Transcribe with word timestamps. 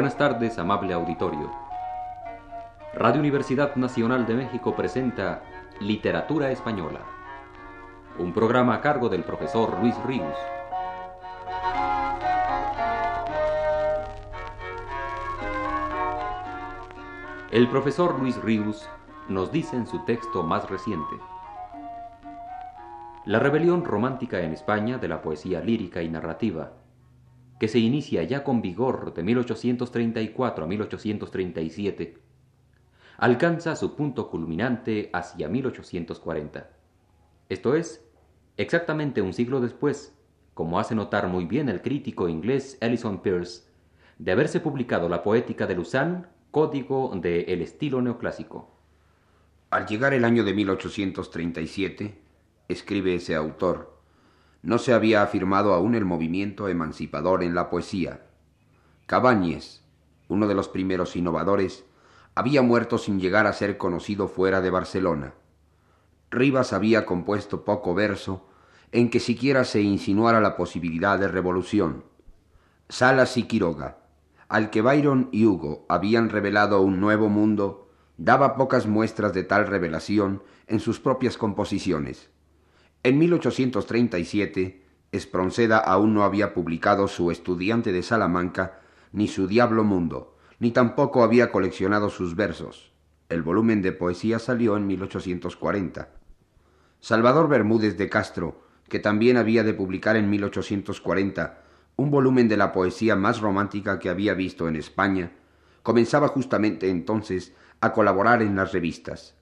Buenas 0.00 0.16
tardes, 0.16 0.58
amable 0.58 0.94
auditorio. 0.94 1.50
Radio 2.94 3.20
Universidad 3.20 3.76
Nacional 3.76 4.24
de 4.26 4.32
México 4.32 4.74
presenta 4.74 5.42
Literatura 5.78 6.50
Española, 6.50 7.00
un 8.18 8.32
programa 8.32 8.76
a 8.76 8.80
cargo 8.80 9.10
del 9.10 9.24
profesor 9.24 9.78
Luis 9.78 9.94
Ríos. 10.04 10.38
El 17.50 17.68
profesor 17.68 18.18
Luis 18.18 18.40
Ríos 18.42 18.88
nos 19.28 19.52
dice 19.52 19.76
en 19.76 19.86
su 19.86 20.02
texto 20.06 20.42
más 20.42 20.66
reciente, 20.70 21.16
La 23.26 23.38
rebelión 23.38 23.84
romántica 23.84 24.40
en 24.40 24.54
España 24.54 24.96
de 24.96 25.08
la 25.08 25.20
poesía 25.20 25.60
lírica 25.60 26.00
y 26.00 26.08
narrativa, 26.08 26.70
que 27.60 27.68
se 27.68 27.78
inicia 27.78 28.22
ya 28.24 28.42
con 28.42 28.62
vigor 28.62 29.12
de 29.12 29.22
1834 29.22 30.64
a 30.64 30.66
1837, 30.66 32.16
alcanza 33.18 33.76
su 33.76 33.94
punto 33.94 34.30
culminante 34.30 35.10
hacia 35.12 35.46
1840. 35.46 36.70
Esto 37.50 37.74
es, 37.74 38.02
exactamente 38.56 39.20
un 39.20 39.34
siglo 39.34 39.60
después, 39.60 40.16
como 40.54 40.80
hace 40.80 40.94
notar 40.94 41.28
muy 41.28 41.44
bien 41.44 41.68
el 41.68 41.82
crítico 41.82 42.30
inglés 42.30 42.78
Ellison 42.80 43.20
Pierce, 43.20 43.68
de 44.18 44.32
haberse 44.32 44.60
publicado 44.60 45.10
la 45.10 45.22
poética 45.22 45.66
de 45.66 45.74
Lausanne 45.74 46.24
Código 46.50 47.12
de 47.14 47.42
el 47.42 47.60
estilo 47.60 48.00
neoclásico. 48.00 48.74
Al 49.68 49.86
llegar 49.86 50.14
el 50.14 50.24
año 50.24 50.44
de 50.44 50.54
1837, 50.54 52.18
escribe 52.68 53.16
ese 53.16 53.34
autor, 53.34 53.99
no 54.62 54.78
se 54.78 54.92
había 54.92 55.22
afirmado 55.22 55.74
aún 55.74 55.94
el 55.94 56.04
movimiento 56.04 56.68
emancipador 56.68 57.42
en 57.42 57.54
la 57.54 57.70
poesía. 57.70 58.26
Cabañes, 59.06 59.82
uno 60.28 60.46
de 60.46 60.54
los 60.54 60.68
primeros 60.68 61.16
innovadores, 61.16 61.84
había 62.34 62.62
muerto 62.62 62.98
sin 62.98 63.20
llegar 63.20 63.46
a 63.46 63.52
ser 63.52 63.76
conocido 63.76 64.28
fuera 64.28 64.60
de 64.60 64.70
Barcelona. 64.70 65.34
Rivas 66.30 66.72
había 66.72 67.06
compuesto 67.06 67.64
poco 67.64 67.94
verso 67.94 68.46
en 68.92 69.10
que 69.10 69.20
siquiera 69.20 69.64
se 69.64 69.80
insinuara 69.80 70.40
la 70.40 70.56
posibilidad 70.56 71.18
de 71.18 71.28
revolución. 71.28 72.04
Salas 72.88 73.36
y 73.36 73.44
Quiroga, 73.44 73.98
al 74.48 74.70
que 74.70 74.82
Byron 74.82 75.28
y 75.32 75.46
Hugo 75.46 75.86
habían 75.88 76.28
revelado 76.28 76.80
un 76.82 77.00
nuevo 77.00 77.28
mundo, 77.28 77.88
daba 78.16 78.56
pocas 78.56 78.86
muestras 78.86 79.32
de 79.32 79.44
tal 79.44 79.66
revelación 79.66 80.42
en 80.66 80.80
sus 80.80 81.00
propias 81.00 81.36
composiciones. 81.36 82.30
En 83.02 83.18
1837, 83.18 84.84
Espronceda 85.10 85.78
aún 85.78 86.12
no 86.12 86.22
había 86.22 86.52
publicado 86.52 87.08
su 87.08 87.30
Estudiante 87.30 87.92
de 87.92 88.02
Salamanca, 88.02 88.80
ni 89.12 89.26
su 89.26 89.46
Diablo 89.46 89.84
Mundo, 89.84 90.36
ni 90.58 90.70
tampoco 90.70 91.24
había 91.24 91.50
coleccionado 91.50 92.10
sus 92.10 92.36
versos. 92.36 92.92
El 93.30 93.40
volumen 93.40 93.80
de 93.80 93.92
poesía 93.92 94.38
salió 94.38 94.76
en 94.76 94.86
1840. 94.86 96.10
Salvador 97.00 97.48
Bermúdez 97.48 97.96
de 97.96 98.10
Castro, 98.10 98.60
que 98.90 98.98
también 98.98 99.38
había 99.38 99.64
de 99.64 99.72
publicar 99.72 100.16
en 100.16 100.28
1840 100.28 101.62
un 101.96 102.10
volumen 102.10 102.48
de 102.48 102.58
la 102.58 102.70
poesía 102.72 103.16
más 103.16 103.40
romántica 103.40 103.98
que 103.98 104.10
había 104.10 104.34
visto 104.34 104.68
en 104.68 104.76
España, 104.76 105.32
comenzaba 105.82 106.28
justamente 106.28 106.90
entonces 106.90 107.54
a 107.80 107.94
colaborar 107.94 108.42
en 108.42 108.56
las 108.56 108.72
revistas. 108.72 109.36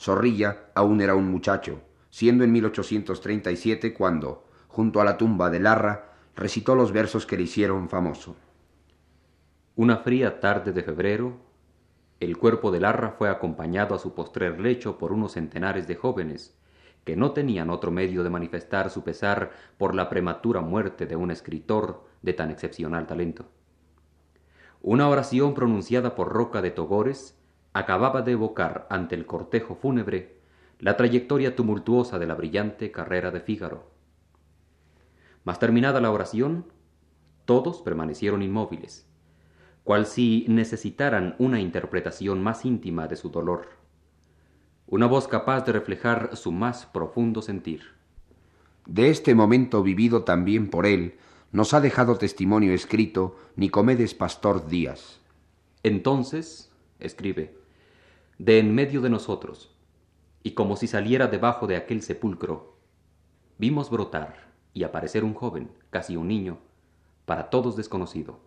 Zorrilla 0.00 0.64
aún 0.74 1.00
era 1.00 1.14
un 1.14 1.30
muchacho, 1.30 1.82
siendo 2.18 2.42
en 2.42 2.50
1837 2.50 3.94
cuando, 3.94 4.42
junto 4.66 5.00
a 5.00 5.04
la 5.04 5.16
tumba 5.16 5.50
de 5.50 5.60
Larra, 5.60 6.14
recitó 6.34 6.74
los 6.74 6.90
versos 6.90 7.26
que 7.26 7.36
le 7.36 7.44
hicieron 7.44 7.88
famoso. 7.88 8.34
Una 9.76 9.98
fría 9.98 10.40
tarde 10.40 10.72
de 10.72 10.82
febrero, 10.82 11.36
el 12.18 12.36
cuerpo 12.36 12.72
de 12.72 12.80
Larra 12.80 13.12
fue 13.16 13.28
acompañado 13.28 13.94
a 13.94 14.00
su 14.00 14.16
postrer 14.16 14.58
lecho 14.58 14.98
por 14.98 15.12
unos 15.12 15.34
centenares 15.34 15.86
de 15.86 15.94
jóvenes, 15.94 16.58
que 17.04 17.14
no 17.14 17.30
tenían 17.30 17.70
otro 17.70 17.92
medio 17.92 18.24
de 18.24 18.30
manifestar 18.30 18.90
su 18.90 19.04
pesar 19.04 19.52
por 19.76 19.94
la 19.94 20.08
prematura 20.08 20.60
muerte 20.60 21.06
de 21.06 21.14
un 21.14 21.30
escritor 21.30 22.02
de 22.22 22.32
tan 22.32 22.50
excepcional 22.50 23.06
talento. 23.06 23.46
Una 24.82 25.08
oración 25.08 25.54
pronunciada 25.54 26.16
por 26.16 26.32
Roca 26.32 26.62
de 26.62 26.72
Togores 26.72 27.38
acababa 27.74 28.22
de 28.22 28.32
evocar 28.32 28.88
ante 28.90 29.14
el 29.14 29.24
cortejo 29.24 29.76
fúnebre 29.76 30.37
la 30.78 30.96
trayectoria 30.96 31.56
tumultuosa 31.56 32.18
de 32.18 32.26
la 32.26 32.34
brillante 32.34 32.90
carrera 32.90 33.30
de 33.30 33.40
Fígaro. 33.40 33.90
Mas 35.44 35.58
terminada 35.58 36.00
la 36.00 36.10
oración, 36.10 36.66
todos 37.44 37.82
permanecieron 37.82 38.42
inmóviles, 38.42 39.06
cual 39.84 40.06
si 40.06 40.44
necesitaran 40.48 41.34
una 41.38 41.60
interpretación 41.60 42.42
más 42.42 42.64
íntima 42.64 43.08
de 43.08 43.16
su 43.16 43.30
dolor 43.30 43.78
una 44.90 45.06
voz 45.06 45.28
capaz 45.28 45.66
de 45.66 45.72
reflejar 45.72 46.34
su 46.36 46.50
más 46.50 46.86
profundo 46.86 47.42
sentir. 47.42 47.82
De 48.86 49.10
este 49.10 49.34
momento 49.34 49.82
vivido 49.82 50.24
también 50.24 50.70
por 50.70 50.86
él, 50.86 51.18
nos 51.52 51.74
ha 51.74 51.80
dejado 51.82 52.16
testimonio 52.16 52.72
escrito 52.72 53.36
Nicomedes 53.56 54.14
Pastor 54.14 54.66
Díaz. 54.66 55.20
Entonces, 55.82 56.72
escribe, 57.00 57.54
de 58.38 58.58
en 58.58 58.74
medio 58.74 59.02
de 59.02 59.10
nosotros, 59.10 59.74
y 60.48 60.52
como 60.52 60.76
si 60.76 60.86
saliera 60.86 61.26
debajo 61.26 61.66
de 61.66 61.76
aquel 61.76 62.00
sepulcro, 62.00 62.78
vimos 63.58 63.90
brotar 63.90 64.48
y 64.72 64.84
aparecer 64.84 65.22
un 65.22 65.34
joven, 65.34 65.70
casi 65.90 66.16
un 66.16 66.28
niño, 66.28 66.58
para 67.26 67.50
todos 67.50 67.76
desconocido. 67.76 68.40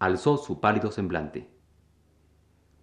Alzó 0.00 0.36
su 0.36 0.60
pálido 0.60 0.90
semblante 0.90 1.54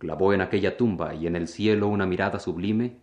clavó 0.02 0.34
en 0.34 0.42
aquella 0.42 0.78
tumba 0.78 1.14
y 1.14 1.28
en 1.28 1.36
el 1.36 1.48
cielo 1.48 1.88
una 1.88 2.08
mirada 2.08 2.40
sublime, 2.40 3.02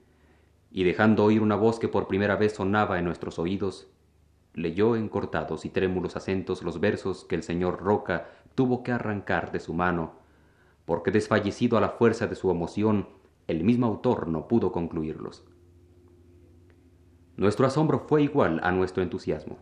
y 0.72 0.82
dejando 0.82 1.22
oír 1.22 1.42
una 1.42 1.54
voz 1.54 1.78
que 1.78 1.86
por 1.86 2.08
primera 2.08 2.34
vez 2.34 2.54
sonaba 2.54 2.98
en 2.98 3.04
nuestros 3.04 3.38
oídos, 3.38 3.88
leyó 4.52 4.96
en 4.96 5.08
cortados 5.08 5.64
y 5.64 5.68
trémulos 5.68 6.16
acentos 6.16 6.64
los 6.64 6.80
versos 6.80 7.24
que 7.24 7.36
el 7.36 7.44
señor 7.44 7.80
Roca 7.80 8.30
tuvo 8.56 8.82
que 8.82 8.90
arrancar 8.90 9.52
de 9.52 9.60
su 9.60 9.74
mano, 9.74 10.14
porque 10.86 11.12
desfallecido 11.12 11.78
a 11.78 11.80
la 11.80 11.90
fuerza 11.90 12.26
de 12.26 12.34
su 12.34 12.50
emoción, 12.50 13.08
el 13.48 13.64
mismo 13.64 13.86
autor 13.86 14.28
no 14.28 14.46
pudo 14.46 14.70
concluirlos. 14.70 15.44
Nuestro 17.36 17.66
asombro 17.66 17.98
fue 17.98 18.22
igual 18.22 18.60
a 18.62 18.70
nuestro 18.70 19.02
entusiasmo. 19.02 19.58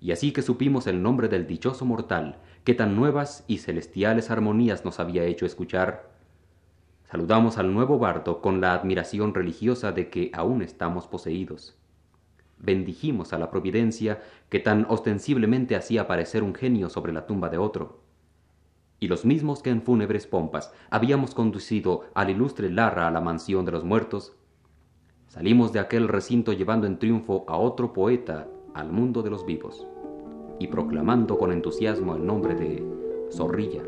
Y 0.00 0.12
así 0.12 0.32
que 0.32 0.42
supimos 0.42 0.88
el 0.88 1.02
nombre 1.02 1.28
del 1.28 1.46
dichoso 1.46 1.84
mortal 1.84 2.40
que 2.64 2.74
tan 2.74 2.96
nuevas 2.96 3.44
y 3.46 3.58
celestiales 3.58 4.30
armonías 4.30 4.84
nos 4.84 4.98
había 4.98 5.24
hecho 5.24 5.46
escuchar, 5.46 6.10
Saludamos 7.10 7.58
al 7.58 7.74
nuevo 7.74 7.98
bardo 7.98 8.40
con 8.40 8.60
la 8.60 8.72
admiración 8.72 9.34
religiosa 9.34 9.90
de 9.90 10.10
que 10.10 10.30
aún 10.32 10.62
estamos 10.62 11.08
poseídos. 11.08 11.76
Bendijimos 12.56 13.32
a 13.32 13.38
la 13.38 13.50
providencia 13.50 14.22
que 14.48 14.60
tan 14.60 14.86
ostensiblemente 14.88 15.74
hacía 15.74 16.02
aparecer 16.02 16.44
un 16.44 16.54
genio 16.54 16.88
sobre 16.88 17.12
la 17.12 17.26
tumba 17.26 17.48
de 17.48 17.58
otro. 17.58 17.99
Y 19.02 19.08
los 19.08 19.24
mismos 19.24 19.62
que 19.62 19.70
en 19.70 19.80
fúnebres 19.80 20.26
pompas 20.26 20.72
habíamos 20.90 21.34
conducido 21.34 22.04
al 22.12 22.28
ilustre 22.28 22.70
Larra 22.70 23.08
a 23.08 23.10
la 23.10 23.22
mansión 23.22 23.64
de 23.64 23.72
los 23.72 23.82
muertos, 23.82 24.34
salimos 25.26 25.72
de 25.72 25.80
aquel 25.80 26.06
recinto 26.06 26.52
llevando 26.52 26.86
en 26.86 26.98
triunfo 26.98 27.46
a 27.48 27.56
otro 27.56 27.94
poeta 27.94 28.46
al 28.74 28.92
mundo 28.92 29.22
de 29.22 29.30
los 29.30 29.46
vivos 29.46 29.86
y 30.58 30.66
proclamando 30.66 31.38
con 31.38 31.50
entusiasmo 31.50 32.14
el 32.14 32.26
nombre 32.26 32.54
de 32.54 32.84
Zorrilla. 33.32 33.82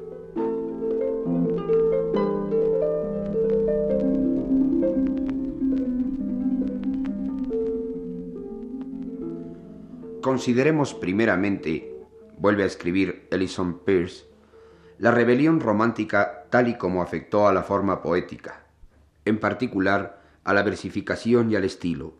Consideremos 10.22 10.94
primeramente, 10.94 11.94
vuelve 12.38 12.62
a 12.62 12.66
escribir 12.66 13.28
Ellison 13.30 13.80
Pierce, 13.80 14.31
la 15.02 15.10
rebelión 15.10 15.58
romántica 15.58 16.44
tal 16.48 16.68
y 16.68 16.78
como 16.78 17.02
afectó 17.02 17.48
a 17.48 17.52
la 17.52 17.64
forma 17.64 18.02
poética, 18.02 18.60
en 19.24 19.40
particular 19.40 20.22
a 20.44 20.54
la 20.54 20.62
versificación 20.62 21.50
y 21.50 21.56
al 21.56 21.64
estilo. 21.64 22.14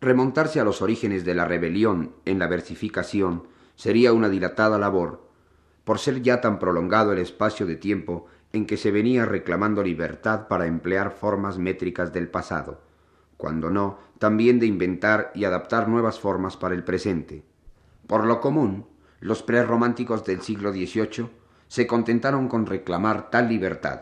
Remontarse 0.00 0.58
a 0.58 0.64
los 0.64 0.82
orígenes 0.82 1.24
de 1.24 1.36
la 1.36 1.44
rebelión 1.44 2.16
en 2.24 2.40
la 2.40 2.48
versificación 2.48 3.44
sería 3.76 4.12
una 4.12 4.28
dilatada 4.28 4.76
labor, 4.76 5.30
por 5.84 6.00
ser 6.00 6.20
ya 6.20 6.40
tan 6.40 6.58
prolongado 6.58 7.12
el 7.12 7.20
espacio 7.20 7.64
de 7.64 7.76
tiempo 7.76 8.26
en 8.52 8.66
que 8.66 8.76
se 8.76 8.90
venía 8.90 9.24
reclamando 9.24 9.84
libertad 9.84 10.48
para 10.48 10.66
emplear 10.66 11.12
formas 11.12 11.58
métricas 11.58 12.12
del 12.12 12.26
pasado 12.26 12.80
cuando 13.36 13.70
no, 13.70 13.98
también 14.18 14.58
de 14.58 14.66
inventar 14.66 15.30
y 15.34 15.44
adaptar 15.44 15.88
nuevas 15.88 16.20
formas 16.20 16.58
para 16.58 16.74
el 16.74 16.84
presente. 16.84 17.44
Por 18.08 18.26
lo 18.26 18.40
común, 18.40 18.84
los 19.20 19.42
prerrománticos 19.42 20.26
del 20.26 20.42
siglo 20.42 20.72
XVIII 20.72 21.39
se 21.70 21.86
contentaron 21.86 22.48
con 22.48 22.66
reclamar 22.66 23.30
tal 23.30 23.48
libertad. 23.48 24.00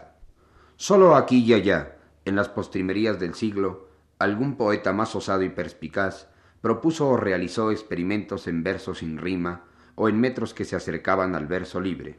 Sólo 0.76 1.14
aquí 1.14 1.44
y 1.44 1.52
allá, 1.52 1.98
en 2.24 2.34
las 2.34 2.48
postrimerías 2.48 3.20
del 3.20 3.34
siglo, 3.34 3.90
algún 4.18 4.56
poeta 4.56 4.94
más 4.94 5.14
osado 5.14 5.42
y 5.42 5.50
perspicaz 5.50 6.30
propuso 6.62 7.10
o 7.10 7.18
realizó 7.18 7.70
experimentos 7.70 8.46
en 8.46 8.62
versos 8.62 9.00
sin 9.00 9.18
rima 9.18 9.64
o 9.96 10.08
en 10.08 10.18
metros 10.18 10.54
que 10.54 10.64
se 10.64 10.76
acercaban 10.76 11.34
al 11.34 11.46
verso 11.46 11.78
libre. 11.78 12.18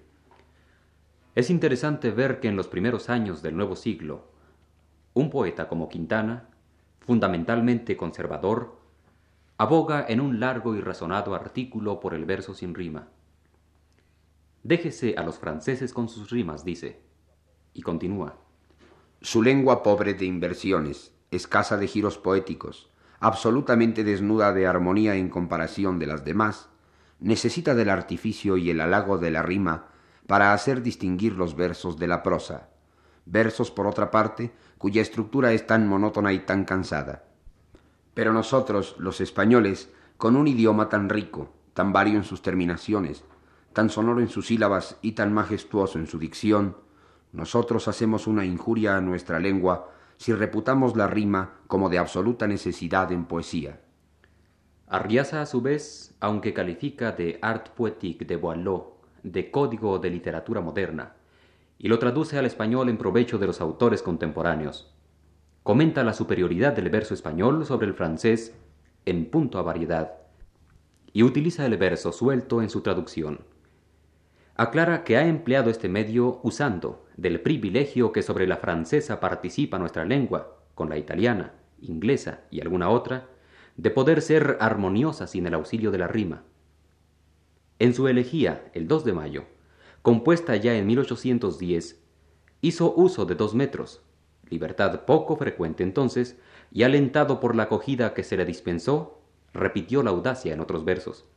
Es 1.34 1.50
interesante 1.50 2.12
ver 2.12 2.40
que 2.40 2.48
en 2.48 2.56
los 2.56 2.68
primeros 2.68 3.10
años 3.10 3.42
del 3.42 3.58
nuevo 3.58 3.76
siglo, 3.76 4.28
un 5.16 5.32
poeta 5.32 5.68
como 5.68 5.90
Quintana, 5.90 6.48
fundamentalmente 7.00 7.98
conservador, 7.98 8.78
aboga 9.58 10.06
en 10.08 10.22
un 10.22 10.40
largo 10.40 10.76
y 10.76 10.82
razonado 10.82 11.34
artículo 11.34 12.00
por 12.00 12.14
el 12.14 12.26
verso 12.26 12.54
sin 12.54 12.76
rima. 12.76 13.08
Déjese 14.64 15.16
a 15.18 15.24
los 15.24 15.40
franceses 15.40 15.94
con 15.94 16.10
sus 16.10 16.30
rimas, 16.30 16.66
dice, 16.66 17.02
y 17.74 17.82
continúa. 17.82 18.38
Su 19.22 19.42
lengua 19.42 19.84
pobre 19.84 20.14
de 20.14 20.26
inversiones, 20.26 21.14
escasa 21.32 21.78
de 21.78 21.88
giros 21.88 22.18
poéticos, 22.18 22.90
absolutamente 23.20 24.04
desnuda 24.04 24.54
de 24.54 24.68
armonía 24.68 25.16
en 25.16 25.30
comparación 25.30 26.00
de 26.00 26.08
las 26.08 26.26
demás, 26.26 26.70
necesita 27.20 27.76
del 27.76 27.90
artificio 27.90 28.58
y 28.58 28.70
el 28.70 28.82
halago 28.82 29.18
de 29.18 29.32
la 29.32 29.42
rima 29.42 29.88
para 30.28 30.54
hacer 30.54 30.82
distinguir 30.82 31.34
los 31.34 31.56
versos 31.56 31.98
de 31.98 32.08
la 32.08 32.24
prosa, 32.24 32.70
versos 33.26 33.72
por 33.72 33.88
otra 33.88 34.12
parte 34.12 34.52
cuya 34.78 35.02
estructura 35.02 35.52
es 35.54 35.68
tan 35.68 35.88
monótona 35.88 36.34
y 36.34 36.40
tan 36.40 36.66
cansada. 36.66 37.26
Pero 38.14 38.34
nosotros, 38.34 38.96
los 39.00 39.22
españoles, 39.22 39.92
con 40.18 40.36
un 40.36 40.48
idioma 40.48 40.90
tan 40.90 41.10
rico, 41.10 41.54
tan 41.74 41.94
vario 41.94 42.18
en 42.18 42.24
sus 42.24 42.42
terminaciones, 42.42 43.24
tan 43.74 43.90
sonoro 43.90 44.20
en 44.20 44.30
sus 44.30 44.48
sílabas 44.48 44.98
y 45.02 45.14
tan 45.14 45.34
majestuoso 45.34 46.00
en 46.00 46.08
su 46.08 46.18
dicción, 46.18 46.78
nosotros 47.32 47.88
hacemos 47.88 48.28
una 48.28 48.46
injuria 48.46 48.98
a 48.98 49.02
nuestra 49.02 49.40
lengua 49.40 49.92
si 50.18 50.34
reputamos 50.34 50.98
la 50.98 51.08
rima 51.08 51.60
como 51.68 51.90
de 51.90 52.00
absoluta 52.00 52.48
necesidad 52.48 53.12
en 53.12 53.26
poesía. 53.26 53.82
Arriaza, 54.88 55.42
a 55.42 55.46
su 55.46 55.62
vez, 55.62 56.16
aunque 56.20 56.54
califica 56.54 57.12
de 57.12 57.38
art 57.42 57.70
poétique 57.70 58.26
de 58.26 58.36
Boileau, 58.36 58.96
de 59.22 59.52
código 59.52 60.00
de 60.00 60.10
literatura 60.10 60.62
moderna, 60.62 61.14
y 61.78 61.88
lo 61.88 62.00
traduce 62.00 62.38
al 62.38 62.46
español 62.46 62.90
en 62.90 62.98
provecho 62.98 63.38
de 63.38 63.48
los 63.48 63.62
autores 63.62 64.02
contemporáneos, 64.02 64.94
comenta 65.62 66.04
la 66.04 66.14
superioridad 66.14 66.74
del 66.74 66.90
verso 66.90 67.14
español 67.14 67.66
sobre 67.66 67.88
el 67.88 67.94
francés 67.94 68.56
en 69.06 69.30
punto 69.30 69.60
a 69.60 69.62
variedad, 69.62 70.16
y 71.14 71.22
utiliza 71.24 71.66
el 71.66 71.78
verso 71.78 72.12
suelto 72.12 72.62
en 72.62 72.70
su 72.70 72.82
traducción 72.82 73.40
aclara 74.60 75.06
que 75.06 75.16
ha 75.16 75.26
empleado 75.26 75.70
este 75.70 75.88
medio 75.88 76.42
usando 76.44 77.06
del 77.16 77.40
privilegio 77.40 78.12
que 78.12 78.22
sobre 78.22 78.46
la 78.46 78.58
francesa 78.58 79.22
participa 79.22 79.80
nuestra 79.80 80.04
lengua, 80.04 80.58
con 80.76 80.90
la 80.90 80.98
italiana, 80.98 81.54
inglesa 81.80 82.42
y 82.52 82.60
alguna 82.60 82.90
otra, 82.90 83.30
de 83.78 83.90
poder 83.90 84.22
ser 84.22 84.58
armoniosa 84.60 85.28
sin 85.28 85.48
el 85.48 85.54
auxilio 85.54 85.92
de 85.92 85.98
la 86.00 86.10
rima. 86.10 86.44
En 87.80 87.94
su 87.94 88.10
elegía, 88.10 88.70
el 88.74 88.90
2 88.90 89.06
de 89.06 89.14
mayo, 89.14 89.46
compuesta 90.02 90.58
ya 90.58 90.76
en 90.76 90.88
1810, 90.88 92.04
hizo 92.60 92.94
uso 92.94 93.26
de 93.26 93.36
dos 93.36 93.56
metros, 93.56 94.02
libertad 94.50 95.06
poco 95.06 95.38
frecuente 95.38 95.84
entonces, 95.84 96.38
y 96.70 96.84
alentado 96.84 97.40
por 97.40 97.56
la 97.56 97.64
acogida 97.64 98.14
que 98.14 98.26
se 98.26 98.36
le 98.36 98.44
dispensó, 98.44 99.22
repitió 99.54 100.04
la 100.04 100.10
audacia 100.10 100.54
en 100.54 100.60
otros 100.60 100.84
versos. 100.84 101.30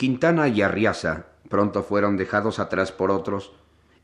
Quintana 0.00 0.48
y 0.48 0.62
Arriaza 0.62 1.26
pronto 1.50 1.82
fueron 1.82 2.16
dejados 2.16 2.58
atrás 2.58 2.90
por 2.90 3.10
otros, 3.10 3.52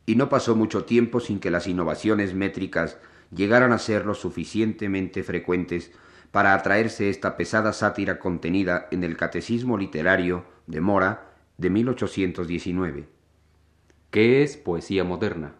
y 0.04 0.16
no 0.16 0.28
pasó 0.28 0.54
mucho 0.54 0.84
tiempo 0.84 1.20
sin 1.20 1.40
que 1.40 1.50
las 1.50 1.66
innovaciones 1.66 2.34
métricas 2.34 2.98
llegaran 3.34 3.72
a 3.72 3.78
ser 3.78 4.04
lo 4.04 4.12
suficientemente 4.12 5.22
frecuentes 5.22 5.92
para 6.32 6.52
atraerse 6.52 7.08
esta 7.08 7.38
pesada 7.38 7.72
sátira 7.72 8.18
contenida 8.18 8.88
en 8.90 9.04
el 9.04 9.16
Catecismo 9.16 9.78
Literario 9.78 10.44
de 10.66 10.82
Mora 10.82 11.30
de 11.56 11.70
1819. 11.70 13.08
¿Qué 14.10 14.42
es 14.42 14.58
poesía 14.58 15.02
moderna? 15.02 15.54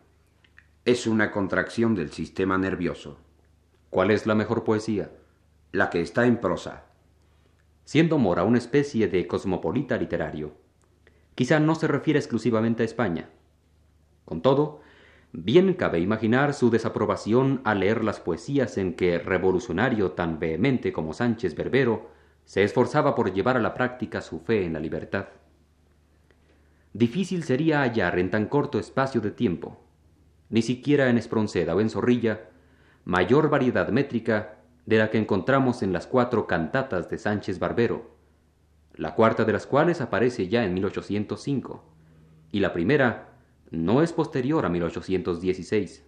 Es 0.85 1.07
una 1.07 1.31
contracción 1.31 1.95
del 1.95 2.13
sistema 2.13 2.59
nervioso. 2.59 3.19
¿Cuál 3.89 4.11
es 4.11 4.27
la 4.27 4.35
mejor 4.35 4.65
poesía? 4.65 5.13
La 5.73 5.89
que 5.89 6.03
está 6.03 6.27
en 6.27 6.37
prosa. 6.43 6.86
Siendo 7.87 8.19
Mora 8.19 8.43
una 8.43 8.59
especie 8.59 9.07
de 9.07 9.29
cosmopolita 9.29 9.97
literario, 9.97 10.55
quizá 11.37 11.61
no 11.61 11.77
se 11.77 11.87
refiere 11.87 12.19
exclusivamente 12.19 12.83
a 12.83 12.85
España. 12.85 13.31
Con 14.25 14.43
todo, 14.43 14.81
bien 15.31 15.73
cabe 15.75 16.01
imaginar 16.01 16.53
su 16.53 16.69
desaprobación 16.69 17.61
al 17.63 17.79
leer 17.79 18.03
las 18.03 18.19
poesías 18.19 18.77
en 18.77 18.95
que 18.95 19.21
revolucionario 19.21 20.11
tan 20.11 20.41
vehemente 20.41 20.93
como 20.93 21.13
Sánchez 21.13 21.55
Berbero 21.55 22.11
se 22.45 22.65
esforzaba 22.65 23.15
por 23.15 23.33
llevar 23.33 23.57
a 23.57 23.61
la 23.61 23.73
práctica 23.73 24.21
su 24.21 24.41
fe 24.41 24.65
en 24.65 24.73
la 24.73 24.81
libertad. 24.81 25.29
Difícil 26.93 27.45
sería 27.45 27.83
hallar 27.83 28.19
en 28.19 28.33
tan 28.33 28.47
corto 28.47 28.81
espacio 28.81 29.21
de 29.21 29.31
tiempo, 29.31 29.81
ni 30.51 30.63
siquiera 30.63 31.09
en 31.09 31.19
Espronceda 31.19 31.77
o 31.77 31.81
en 31.81 31.91
Zorrilla, 31.91 32.51
mayor 33.05 33.49
variedad 33.49 33.91
métrica 33.91 34.57
de 34.87 34.99
la 34.99 35.11
que 35.11 35.19
encontramos 35.19 35.83
en 35.83 35.93
las 35.93 36.07
cuatro 36.07 36.47
cantatas 36.47 37.11
de 37.11 37.19
Sánchez 37.19 37.59
Barbero, 37.59 38.17
la 38.95 39.15
cuarta 39.15 39.45
de 39.45 39.53
las 39.53 39.67
cuales 39.67 40.01
aparece 40.01 40.49
ya 40.49 40.65
en 40.65 40.73
1805, 40.75 41.85
y 42.53 42.61
la 42.61 42.73
primera 42.73 43.35
no 43.71 44.03
es 44.03 44.13
posterior 44.13 44.65
a 44.65 44.69
1816. 44.69 46.05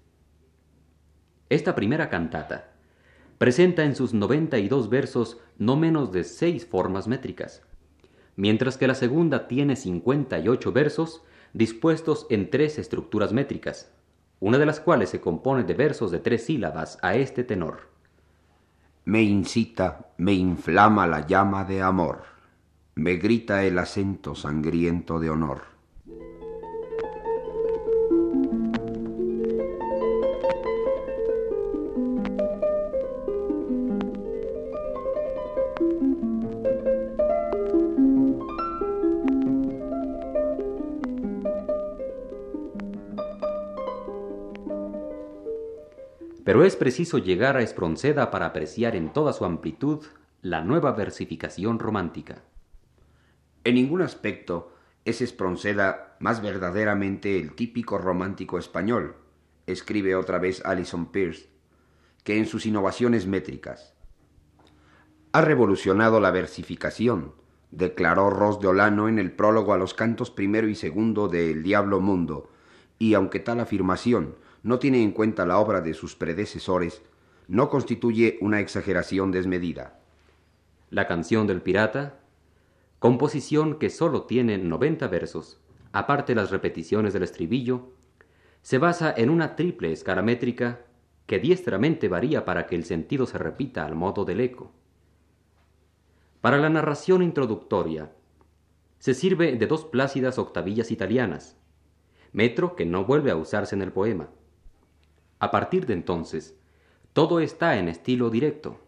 Esta 1.51 1.75
primera 1.75 2.09
cantata 2.09 2.73
presenta 3.37 3.85
en 3.85 3.97
sus 3.97 4.15
92 4.15 4.89
versos 4.89 5.39
no 5.59 5.77
menos 5.77 6.13
de 6.13 6.25
seis 6.25 6.65
formas 6.65 7.09
métricas, 7.09 7.63
mientras 8.37 8.79
que 8.79 8.87
la 8.87 8.95
segunda 8.95 9.49
tiene 9.49 9.75
58 9.75 10.73
versos 10.73 11.23
dispuestos 11.53 12.27
en 12.31 12.51
tres 12.51 12.79
estructuras 12.79 13.33
métricas, 13.33 13.93
una 14.39 14.59
de 14.59 14.67
las 14.67 14.79
cuales 14.79 15.09
se 15.09 15.21
compone 15.21 15.65
de 15.65 15.75
versos 15.75 16.13
de 16.13 16.21
tres 16.21 16.45
sílabas 16.45 16.99
a 17.03 17.17
este 17.17 17.43
tenor. 17.43 17.98
Me 19.09 19.23
incita, 19.23 20.13
me 20.19 20.33
inflama 20.33 21.07
la 21.07 21.27
llama 21.27 21.65
de 21.65 21.83
amor 21.83 22.39
me 22.99 23.15
grita 23.15 23.63
el 23.63 23.79
acento 23.79 24.35
sangriento 24.35 25.21
de 25.21 25.31
honor. 25.31 25.78
Pero 46.49 46.65
es 46.65 46.77
preciso 46.77 47.19
llegar 47.19 47.59
a 47.59 47.61
Espronceda 47.61 48.31
para 48.31 48.47
apreciar 48.47 48.97
en 48.97 49.13
toda 49.13 49.35
su 49.35 49.45
amplitud 49.45 50.07
la 50.41 50.63
nueva 50.63 50.93
versificación 50.93 51.79
romántica. 51.79 52.43
En 53.65 53.75
ningún 53.75 54.01
aspecto 54.01 54.73
es 55.05 55.21
Espronceda 55.21 56.17
más 56.21 56.41
verdaderamente 56.41 57.39
el 57.39 57.53
típico 57.55 57.99
romántico 57.99 58.59
español, 58.59 59.17
escribe 59.67 60.17
otra 60.17 60.39
vez 60.39 60.65
Alison 60.65 61.13
Pierce, 61.13 61.51
que 62.25 62.39
en 62.39 62.47
sus 62.47 62.65
innovaciones 62.65 63.27
métricas. 63.27 63.93
Ha 65.33 65.43
revolucionado 65.43 66.19
la 66.19 66.31
versificación, 66.31 67.35
declaró 67.73 68.31
Ros 68.31 68.59
de 68.59 68.69
Olano 68.69 69.11
en 69.11 69.19
el 69.19 69.33
prólogo 69.33 69.75
a 69.75 69.77
los 69.77 69.93
cantos 69.93 70.31
primero 70.31 70.67
y 70.67 70.75
segundo 70.75 71.29
de 71.29 71.51
El 71.51 71.63
Diablo 71.63 72.01
Mundo, 72.01 72.51
y 72.99 73.13
aunque 73.13 73.39
tal 73.39 73.61
afirmación 73.61 74.37
no 74.63 74.79
tiene 74.79 75.03
en 75.03 75.13
cuenta 75.13 75.47
la 75.47 75.59
obra 75.59 75.81
de 75.81 75.95
sus 75.95 76.17
predecesores, 76.17 77.03
no 77.47 77.69
constituye 77.69 78.39
una 78.41 78.61
exageración 78.61 79.33
desmedida. 79.33 80.01
La 80.91 81.07
canción 81.07 81.47
del 81.47 81.63
pirata 81.63 82.21
composición 82.99 83.79
que 83.79 83.91
sólo 83.91 84.23
tiene 84.23 84.59
90 84.59 85.07
versos, 85.09 85.61
aparte 85.93 86.35
las 86.35 86.51
repeticiones 86.51 87.13
del 87.13 87.23
estribillo, 87.23 87.93
se 88.63 88.79
basa 88.79 89.15
en 89.17 89.31
una 89.31 89.55
triple 89.55 89.93
escala 89.93 90.23
métrica 90.23 90.81
que 91.27 91.39
diestramente 91.39 92.09
varía 92.09 92.45
para 92.45 92.67
que 92.67 92.75
el 92.75 92.85
sentido 92.85 93.27
se 93.27 93.39
repita 93.39 93.85
al 93.85 93.95
modo 93.95 94.25
del 94.25 94.41
eco. 94.41 94.73
Para 96.41 96.59
la 96.59 96.71
narración 96.71 97.23
introductoria, 97.23 98.13
se 98.99 99.15
sirve 99.15 99.55
de 99.57 99.67
dos 99.67 99.85
plácidas 99.85 100.39
octavillas 100.39 100.91
italianas, 100.91 101.57
metro 102.33 102.75
que 102.75 102.85
no 102.85 103.05
vuelve 103.05 103.31
a 103.31 103.37
usarse 103.37 103.77
en 103.77 103.83
el 103.83 103.93
poema. 103.93 104.31
A 105.39 105.51
partir 105.51 105.87
de 105.87 105.95
entonces, 105.95 106.59
todo 107.13 107.41
está 107.41 107.79
en 107.79 107.89
estilo 107.89 108.31
directo, 108.31 108.81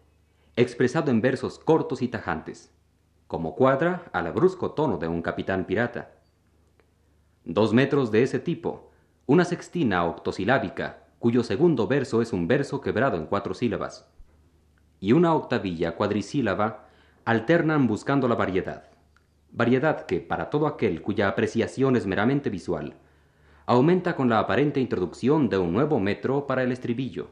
expresado 0.55 1.11
en 1.11 1.21
versos 1.21 1.59
cortos 1.59 2.01
y 2.01 2.07
tajantes 2.07 2.71
como 3.31 3.55
cuadra 3.55 4.09
al 4.11 4.29
brusco 4.33 4.71
tono 4.71 4.97
de 4.97 5.07
un 5.07 5.21
capitán 5.21 5.63
pirata. 5.63 6.11
Dos 7.45 7.71
metros 7.71 8.11
de 8.11 8.23
ese 8.23 8.39
tipo, 8.39 8.91
una 9.25 9.45
sextina 9.45 10.03
octosilábica, 10.03 11.05
cuyo 11.17 11.41
segundo 11.41 11.87
verso 11.87 12.21
es 12.21 12.33
un 12.33 12.45
verso 12.49 12.81
quebrado 12.81 13.15
en 13.15 13.27
cuatro 13.27 13.53
sílabas, 13.53 14.05
y 14.99 15.13
una 15.13 15.33
octavilla 15.33 15.95
cuadrisílaba 15.95 16.89
alternan 17.23 17.87
buscando 17.87 18.27
la 18.27 18.35
variedad, 18.35 18.89
variedad 19.53 20.05
que, 20.05 20.19
para 20.19 20.49
todo 20.49 20.67
aquel 20.67 21.01
cuya 21.01 21.29
apreciación 21.29 21.95
es 21.95 22.05
meramente 22.05 22.49
visual, 22.49 22.97
aumenta 23.71 24.17
con 24.17 24.27
la 24.27 24.39
aparente 24.39 24.81
introducción 24.81 25.47
de 25.47 25.57
un 25.57 25.71
nuevo 25.71 25.97
metro 25.97 26.45
para 26.45 26.61
el 26.61 26.73
estribillo. 26.73 27.29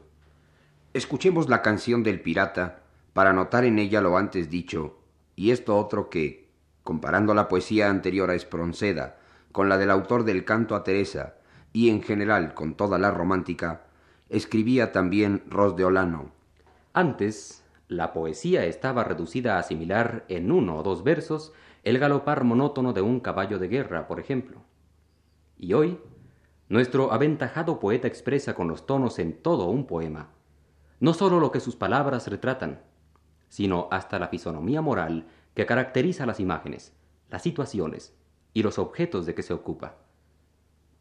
Escuchemos 0.94 1.50
la 1.50 1.60
canción 1.60 2.02
del 2.02 2.22
pirata 2.22 2.80
para 3.12 3.34
notar 3.34 3.66
en 3.66 3.78
ella 3.78 4.00
lo 4.00 4.16
antes 4.16 4.48
dicho 4.48 4.96
y 5.36 5.50
esto 5.50 5.76
otro 5.76 6.08
que, 6.08 6.48
comparando 6.82 7.34
la 7.34 7.46
poesía 7.46 7.90
anterior 7.90 8.30
a 8.30 8.36
Espronceda 8.36 9.18
con 9.52 9.68
la 9.68 9.76
del 9.76 9.90
autor 9.90 10.24
del 10.24 10.46
canto 10.46 10.74
a 10.74 10.82
Teresa 10.82 11.34
y 11.74 11.90
en 11.90 12.00
general 12.00 12.54
con 12.54 12.74
toda 12.74 12.98
la 12.98 13.10
romántica, 13.10 13.82
escribía 14.30 14.92
también 14.92 15.42
Ros 15.46 15.76
de 15.76 15.84
Olano. 15.84 16.30
Antes, 16.94 17.62
la 17.86 18.14
poesía 18.14 18.64
estaba 18.64 19.04
reducida 19.04 19.56
a 19.56 19.58
asimilar 19.58 20.24
en 20.28 20.52
uno 20.52 20.78
o 20.78 20.82
dos 20.82 21.04
versos 21.04 21.52
el 21.84 21.98
galopar 21.98 22.44
monótono 22.44 22.94
de 22.94 23.02
un 23.02 23.20
caballo 23.20 23.58
de 23.58 23.68
guerra, 23.68 24.08
por 24.08 24.20
ejemplo. 24.20 24.62
Y 25.58 25.74
hoy, 25.74 25.98
nuestro 26.70 27.12
aventajado 27.12 27.80
poeta 27.80 28.06
expresa 28.06 28.54
con 28.54 28.68
los 28.68 28.86
tonos 28.86 29.18
en 29.18 29.34
todo 29.42 29.66
un 29.66 29.86
poema, 29.86 30.30
no 31.00 31.14
sólo 31.14 31.40
lo 31.40 31.50
que 31.50 31.58
sus 31.58 31.74
palabras 31.74 32.28
retratan, 32.28 32.80
sino 33.48 33.88
hasta 33.90 34.20
la 34.20 34.28
fisonomía 34.28 34.80
moral 34.80 35.26
que 35.54 35.66
caracteriza 35.66 36.26
las 36.26 36.38
imágenes, 36.38 36.94
las 37.28 37.42
situaciones 37.42 38.14
y 38.54 38.62
los 38.62 38.78
objetos 38.78 39.26
de 39.26 39.34
que 39.34 39.42
se 39.42 39.52
ocupa. 39.52 39.96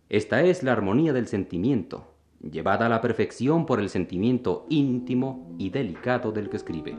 Esta 0.09 0.41
es 0.41 0.63
la 0.63 0.71
armonía 0.71 1.13
del 1.13 1.27
sentimiento, 1.27 2.15
llevada 2.41 2.87
a 2.87 2.89
la 2.89 2.99
perfección 2.99 3.67
por 3.67 3.79
el 3.79 3.89
sentimiento 3.89 4.65
íntimo 4.69 5.53
y 5.59 5.69
delicado 5.69 6.31
del 6.31 6.49
que 6.49 6.57
escribe. 6.57 6.97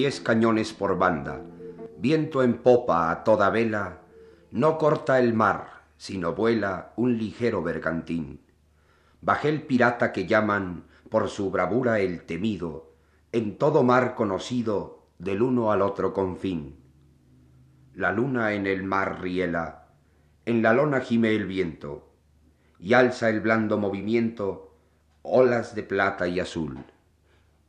Diez 0.00 0.18
cañones 0.22 0.72
por 0.72 0.96
banda, 0.96 1.42
viento 1.98 2.42
en 2.42 2.54
popa 2.62 3.10
a 3.10 3.22
toda 3.22 3.50
vela, 3.50 3.98
no 4.50 4.78
corta 4.78 5.18
el 5.18 5.34
mar, 5.34 5.82
sino 5.98 6.34
vuela 6.34 6.94
un 6.96 7.18
ligero 7.18 7.62
bergantín. 7.62 8.40
Bajé 9.20 9.50
el 9.50 9.60
pirata 9.60 10.10
que 10.10 10.24
llaman 10.24 10.84
por 11.10 11.28
su 11.28 11.50
bravura 11.50 12.00
el 12.00 12.22
temido, 12.22 12.94
en 13.32 13.58
todo 13.58 13.82
mar 13.82 14.14
conocido 14.14 15.02
del 15.18 15.42
uno 15.42 15.70
al 15.70 15.82
otro 15.82 16.14
confín. 16.14 16.76
La 17.92 18.10
luna 18.10 18.54
en 18.54 18.66
el 18.66 18.82
mar 18.82 19.20
riela, 19.20 19.88
en 20.46 20.62
la 20.62 20.72
lona 20.72 21.00
gime 21.00 21.36
el 21.36 21.44
viento, 21.44 22.08
y 22.78 22.94
alza 22.94 23.28
el 23.28 23.42
blando 23.42 23.76
movimiento 23.76 24.78
olas 25.20 25.74
de 25.74 25.82
plata 25.82 26.26
y 26.26 26.40
azul. 26.40 26.78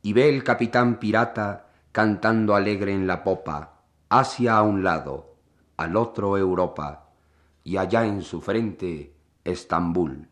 Y 0.00 0.14
ve 0.14 0.30
el 0.30 0.42
capitán 0.42 0.98
pirata 0.98 1.66
cantando 1.92 2.54
alegre 2.54 2.92
en 2.92 3.06
la 3.06 3.22
popa, 3.22 3.82
hacia 4.08 4.56
a 4.56 4.62
un 4.62 4.82
lado, 4.82 5.36
al 5.76 5.96
otro 5.96 6.36
Europa, 6.38 7.10
y 7.62 7.76
allá 7.76 8.06
en 8.06 8.22
su 8.22 8.40
frente 8.40 9.14
Estambul. 9.44 10.28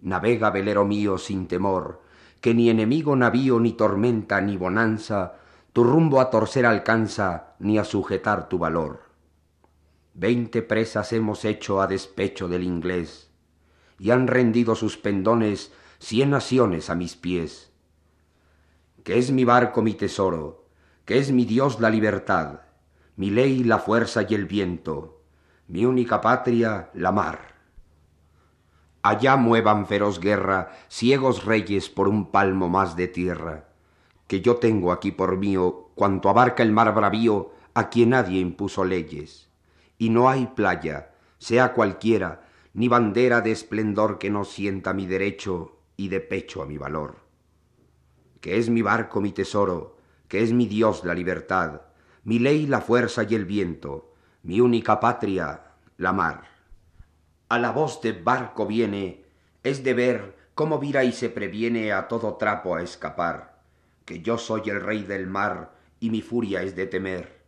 Navega, 0.00 0.50
velero 0.50 0.84
mío, 0.84 1.18
sin 1.18 1.48
temor, 1.48 2.02
que 2.40 2.54
ni 2.54 2.70
enemigo 2.70 3.16
navío, 3.16 3.60
ni 3.60 3.72
tormenta, 3.72 4.40
ni 4.40 4.56
bonanza, 4.56 5.34
tu 5.72 5.84
rumbo 5.84 6.20
a 6.20 6.30
torcer 6.30 6.66
alcanza, 6.66 7.54
ni 7.58 7.78
a 7.78 7.84
sujetar 7.84 8.48
tu 8.48 8.58
valor. 8.58 9.00
Veinte 10.14 10.62
presas 10.62 11.12
hemos 11.12 11.44
hecho 11.44 11.80
a 11.80 11.86
despecho 11.86 12.46
del 12.46 12.62
inglés, 12.62 13.30
y 13.98 14.10
han 14.10 14.26
rendido 14.26 14.74
sus 14.74 14.96
pendones 14.96 15.72
cien 15.98 16.30
naciones 16.30 16.90
a 16.90 16.94
mis 16.94 17.16
pies. 17.16 17.71
Que 19.04 19.18
es 19.18 19.32
mi 19.32 19.44
barco 19.44 19.82
mi 19.82 19.94
tesoro, 19.94 20.66
que 21.04 21.18
es 21.18 21.32
mi 21.32 21.44
Dios 21.44 21.80
la 21.80 21.90
libertad, 21.90 22.60
mi 23.16 23.30
ley 23.30 23.64
la 23.64 23.78
fuerza 23.78 24.24
y 24.28 24.34
el 24.34 24.46
viento, 24.46 25.22
mi 25.66 25.84
única 25.84 26.20
patria 26.20 26.90
la 26.94 27.10
mar. 27.10 27.56
Allá 29.02 29.36
muevan 29.36 29.86
feroz 29.86 30.20
guerra 30.20 30.70
ciegos 30.88 31.44
reyes 31.44 31.88
por 31.88 32.06
un 32.06 32.30
palmo 32.30 32.68
más 32.68 32.94
de 32.94 33.08
tierra, 33.08 33.68
que 34.28 34.40
yo 34.40 34.56
tengo 34.56 34.92
aquí 34.92 35.10
por 35.10 35.36
mío 35.36 35.90
cuanto 35.96 36.28
abarca 36.28 36.62
el 36.62 36.70
mar 36.70 36.94
bravío 36.94 37.50
a 37.74 37.88
quien 37.88 38.10
nadie 38.10 38.38
impuso 38.38 38.84
leyes. 38.84 39.48
Y 39.98 40.10
no 40.10 40.28
hay 40.28 40.46
playa, 40.46 41.10
sea 41.38 41.72
cualquiera, 41.72 42.42
ni 42.74 42.86
bandera 42.86 43.40
de 43.40 43.50
esplendor 43.50 44.18
que 44.18 44.30
no 44.30 44.44
sienta 44.44 44.92
mi 44.92 45.06
derecho 45.06 45.78
y 45.96 46.08
de 46.08 46.20
pecho 46.20 46.62
a 46.62 46.66
mi 46.66 46.78
valor. 46.78 47.21
Que 48.42 48.58
es 48.58 48.68
mi 48.68 48.82
barco 48.82 49.22
mi 49.22 49.32
tesoro, 49.32 49.96
que 50.28 50.42
es 50.42 50.52
mi 50.52 50.66
Dios 50.66 51.02
la 51.04 51.14
libertad, 51.14 51.80
mi 52.24 52.38
ley 52.38 52.66
la 52.66 52.82
fuerza 52.82 53.22
y 53.22 53.34
el 53.34 53.46
viento, 53.46 54.12
mi 54.42 54.60
única 54.60 55.00
patria 55.00 55.62
la 55.96 56.12
mar 56.12 56.52
a 57.52 57.58
la 57.58 57.70
voz 57.70 58.00
de 58.00 58.12
barco 58.12 58.66
viene, 58.66 59.26
es 59.62 59.84
de 59.84 59.92
ver 59.92 60.36
cómo 60.54 60.78
vira 60.78 61.04
y 61.04 61.12
se 61.12 61.28
previene 61.28 61.92
a 61.92 62.08
todo 62.08 62.36
trapo 62.36 62.74
a 62.74 62.80
escapar, 62.80 63.60
que 64.06 64.22
yo 64.22 64.38
soy 64.38 64.70
el 64.70 64.80
rey 64.80 65.02
del 65.02 65.26
mar 65.26 65.74
y 66.00 66.08
mi 66.08 66.22
furia 66.22 66.62
es 66.62 66.74
de 66.76 66.86
temer. 66.86 67.42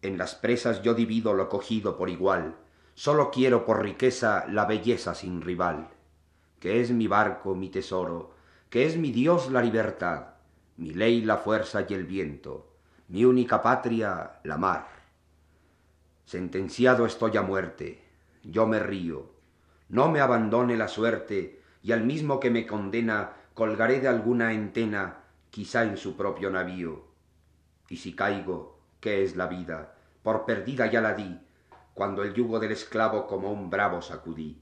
En 0.00 0.16
las 0.16 0.34
presas 0.34 0.80
yo 0.80 0.94
divido 0.94 1.34
lo 1.34 1.50
cogido 1.50 1.98
por 1.98 2.08
igual, 2.08 2.56
sólo 2.94 3.30
quiero 3.30 3.66
por 3.66 3.82
riqueza 3.82 4.46
la 4.48 4.64
belleza 4.64 5.14
sin 5.14 5.42
rival, 5.42 5.90
que 6.58 6.80
es 6.80 6.90
mi 6.90 7.06
barco, 7.06 7.54
mi 7.54 7.68
tesoro, 7.68 8.33
que 8.74 8.86
es 8.86 8.96
mi 8.96 9.12
Dios 9.12 9.52
la 9.52 9.62
libertad, 9.62 10.30
mi 10.78 10.90
ley 10.90 11.20
la 11.20 11.36
fuerza 11.36 11.86
y 11.88 11.94
el 11.94 12.06
viento, 12.06 12.72
mi 13.06 13.24
única 13.24 13.62
patria 13.62 14.40
la 14.42 14.56
mar. 14.56 14.88
Sentenciado 16.24 17.06
estoy 17.06 17.36
a 17.36 17.42
muerte, 17.42 18.02
yo 18.42 18.66
me 18.66 18.80
río. 18.80 19.30
No 19.88 20.10
me 20.10 20.18
abandone 20.18 20.76
la 20.76 20.88
suerte, 20.88 21.62
y 21.84 21.92
al 21.92 22.02
mismo 22.02 22.40
que 22.40 22.50
me 22.50 22.66
condena 22.66 23.34
colgaré 23.54 24.00
de 24.00 24.08
alguna 24.08 24.52
entena, 24.52 25.18
quizá 25.50 25.84
en 25.84 25.96
su 25.96 26.16
propio 26.16 26.50
navío. 26.50 27.04
Y 27.88 27.98
si 27.98 28.16
caigo, 28.16 28.80
¿qué 28.98 29.22
es 29.22 29.36
la 29.36 29.46
vida? 29.46 29.94
Por 30.24 30.44
perdida 30.46 30.90
ya 30.90 31.00
la 31.00 31.14
di, 31.14 31.38
cuando 31.92 32.24
el 32.24 32.34
yugo 32.34 32.58
del 32.58 32.72
esclavo 32.72 33.28
como 33.28 33.52
un 33.52 33.70
bravo 33.70 34.02
sacudí. 34.02 34.60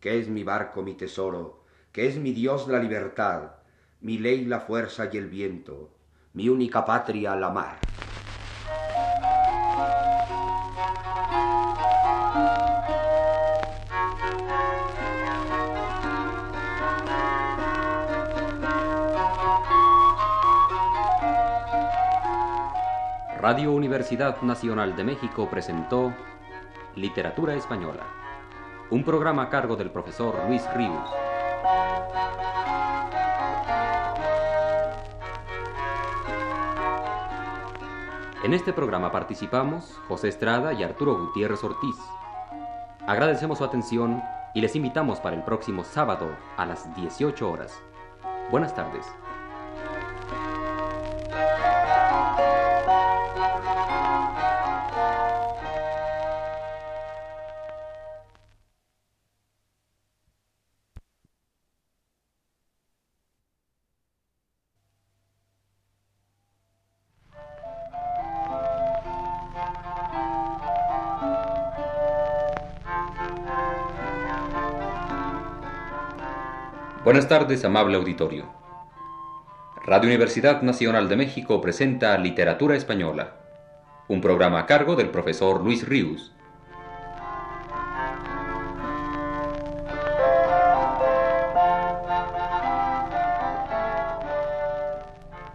¿Qué 0.00 0.18
es 0.18 0.26
mi 0.26 0.42
barco, 0.42 0.82
mi 0.82 0.94
tesoro? 0.94 1.61
¿Qué 1.92 2.06
es 2.06 2.16
mi 2.16 2.32
Dios 2.32 2.68
la 2.68 2.78
libertad? 2.78 3.50
Mi 4.00 4.16
ley 4.16 4.46
la 4.46 4.60
fuerza 4.60 5.10
y 5.12 5.18
el 5.18 5.28
viento, 5.28 5.90
mi 6.32 6.48
única 6.48 6.86
patria 6.86 7.36
la 7.36 7.50
mar. 7.50 7.76
Radio 23.38 23.72
Universidad 23.72 24.40
Nacional 24.40 24.96
de 24.96 25.04
México 25.04 25.46
presentó 25.50 26.14
Literatura 26.96 27.54
Española, 27.54 28.06
un 28.88 29.04
programa 29.04 29.42
a 29.42 29.50
cargo 29.50 29.76
del 29.76 29.90
profesor 29.90 30.42
Luis 30.48 30.64
Ríos. 30.74 31.31
En 38.42 38.54
este 38.54 38.72
programa 38.72 39.12
participamos 39.12 40.00
José 40.08 40.26
Estrada 40.26 40.72
y 40.72 40.82
Arturo 40.82 41.16
Gutiérrez 41.16 41.62
Ortiz. 41.62 41.94
Agradecemos 43.06 43.58
su 43.58 43.64
atención 43.64 44.20
y 44.52 44.60
les 44.60 44.74
invitamos 44.74 45.20
para 45.20 45.36
el 45.36 45.44
próximo 45.44 45.84
sábado 45.84 46.36
a 46.56 46.66
las 46.66 46.92
18 46.96 47.48
horas. 47.48 47.80
Buenas 48.50 48.74
tardes. 48.74 49.06
Buenas 77.12 77.28
tardes, 77.28 77.62
amable 77.66 77.98
auditorio. 77.98 78.46
Radio 79.84 80.08
Universidad 80.08 80.62
Nacional 80.62 81.10
de 81.10 81.16
México 81.16 81.60
presenta 81.60 82.16
Literatura 82.16 82.74
Española, 82.74 83.36
un 84.08 84.22
programa 84.22 84.60
a 84.60 84.64
cargo 84.64 84.96
del 84.96 85.10
profesor 85.10 85.62
Luis 85.62 85.86
Ríos. 85.86 86.32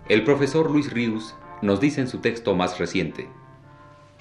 El 0.08 0.24
profesor 0.24 0.70
Luis 0.70 0.94
Ríos 0.94 1.34
nos 1.64 1.80
dice 1.80 2.02
en 2.02 2.08
su 2.08 2.20
texto 2.20 2.54
más 2.54 2.78
reciente. 2.78 3.30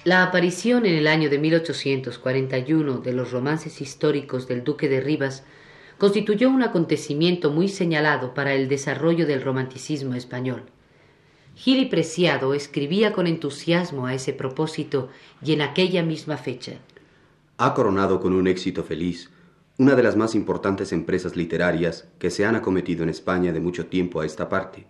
La 0.05 0.23
aparición 0.23 0.87
en 0.87 0.95
el 0.95 1.05
año 1.05 1.29
de 1.29 1.37
1841 1.37 2.97
de 2.97 3.13
los 3.13 3.31
romances 3.31 3.79
históricos 3.79 4.47
del 4.47 4.63
Duque 4.63 4.89
de 4.89 5.01
Rivas 5.01 5.43
constituyó 5.97 6.49
un 6.49 6.63
acontecimiento 6.63 7.51
muy 7.51 7.67
señalado 7.67 8.33
para 8.33 8.53
el 8.53 8.67
desarrollo 8.67 9.25
del 9.25 9.41
romanticismo 9.41 10.13
español. 10.13 10.63
Gili 11.55 11.85
Preciado 11.85 12.53
escribía 12.53 13.13
con 13.13 13.25
entusiasmo 13.25 14.05
a 14.05 14.13
ese 14.13 14.33
propósito 14.33 15.09
y 15.43 15.53
en 15.53 15.61
aquella 15.61 16.03
misma 16.03 16.37
fecha. 16.37 16.73
Ha 17.57 17.73
coronado 17.73 18.19
con 18.19 18.33
un 18.33 18.47
éxito 18.47 18.83
feliz 18.83 19.31
una 19.79 19.93
de 19.93 20.01
las 20.01 20.15
más 20.15 20.33
importantes 20.33 20.91
empresas 20.91 21.35
literarias 21.35 22.07
que 22.17 22.31
se 22.31 22.45
han 22.45 22.55
acometido 22.55 23.03
en 23.03 23.09
España 23.09 23.53
de 23.53 23.59
mucho 23.59 23.85
tiempo 23.85 24.21
a 24.21 24.25
esta 24.25 24.49
parte. 24.49 24.87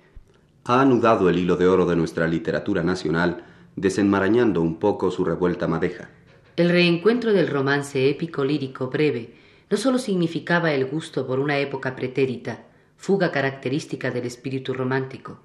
Ha 0.63 0.79
anudado 0.79 1.29
el 1.29 1.37
hilo 1.37 1.57
de 1.57 1.67
oro 1.67 1.85
de 1.85 1.97
nuestra 1.97 2.25
literatura 2.25 2.83
nacional, 2.83 3.43
desenmarañando 3.75 4.61
un 4.61 4.79
poco 4.79 5.11
su 5.11 5.25
revuelta 5.25 5.67
madeja. 5.67 6.09
El 6.55 6.69
reencuentro 6.69 7.33
del 7.33 7.47
romance 7.47 8.09
épico 8.09 8.45
lírico 8.45 8.87
breve 8.87 9.33
no 9.69 9.77
sólo 9.77 9.97
significaba 9.97 10.71
el 10.73 10.85
gusto 10.85 11.27
por 11.27 11.39
una 11.39 11.59
época 11.59 11.95
pretérita, 11.95 12.65
fuga 12.95 13.31
característica 13.31 14.11
del 14.11 14.25
espíritu 14.25 14.73
romántico, 14.73 15.39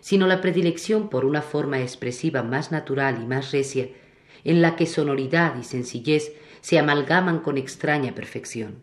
sino 0.00 0.26
la 0.26 0.40
predilección 0.40 1.08
por 1.08 1.24
una 1.24 1.42
forma 1.42 1.80
expresiva 1.80 2.42
más 2.42 2.70
natural 2.70 3.20
y 3.22 3.26
más 3.26 3.52
recia, 3.52 3.88
en 4.44 4.62
la 4.62 4.76
que 4.76 4.86
sonoridad 4.86 5.56
y 5.58 5.64
sencillez 5.64 6.32
se 6.60 6.78
amalgaman 6.78 7.40
con 7.40 7.58
extraña 7.58 8.14
perfección. 8.14 8.82